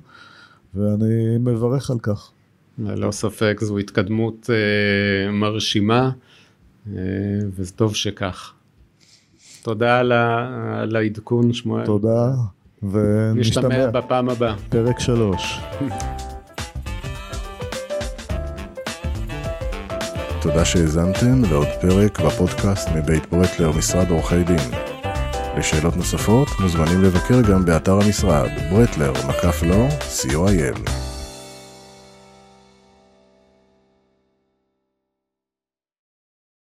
ואני 0.75 1.39
מברך 1.39 1.91
על 1.91 1.99
כך. 1.99 2.31
ללא 2.79 3.11
ספק 3.11 3.59
זו 3.63 3.79
התקדמות 3.79 4.51
אה, 4.51 5.33
מרשימה 5.33 6.11
אה, 6.93 7.03
וזה 7.55 7.73
טוב 7.73 7.95
שכך. 7.95 8.53
תודה 9.63 9.99
על, 9.99 10.13
על 10.13 10.97
העדכון 10.97 11.53
שמואל. 11.53 11.87
תודה, 11.87 12.33
ונשתמע 12.83 13.91
בפעם 13.91 14.29
הבאה. 14.29 14.57
פרק 14.69 14.99
שלוש. 14.99 15.61
תודה 20.41 20.65
שהאזנתם 20.65 21.43
לעוד 21.51 21.69
פרק 21.81 22.21
בפודקאסט 22.21 22.89
מבית 22.95 23.27
ברטלר, 23.31 23.71
משרד 23.79 24.11
עורכי 24.11 24.45
דין. 24.45 24.71
לשאלות 25.59 25.97
נוספות 25.97 26.49
מוזמנים 26.61 27.03
לבקר 27.03 27.41
גם 27.41 27.65
באתר 27.65 27.99
המשרד, 28.05 28.49
ברטלר, 28.71 29.13
מקף 29.29 29.63
לא, 29.63 29.89
co.il. 29.89 31.10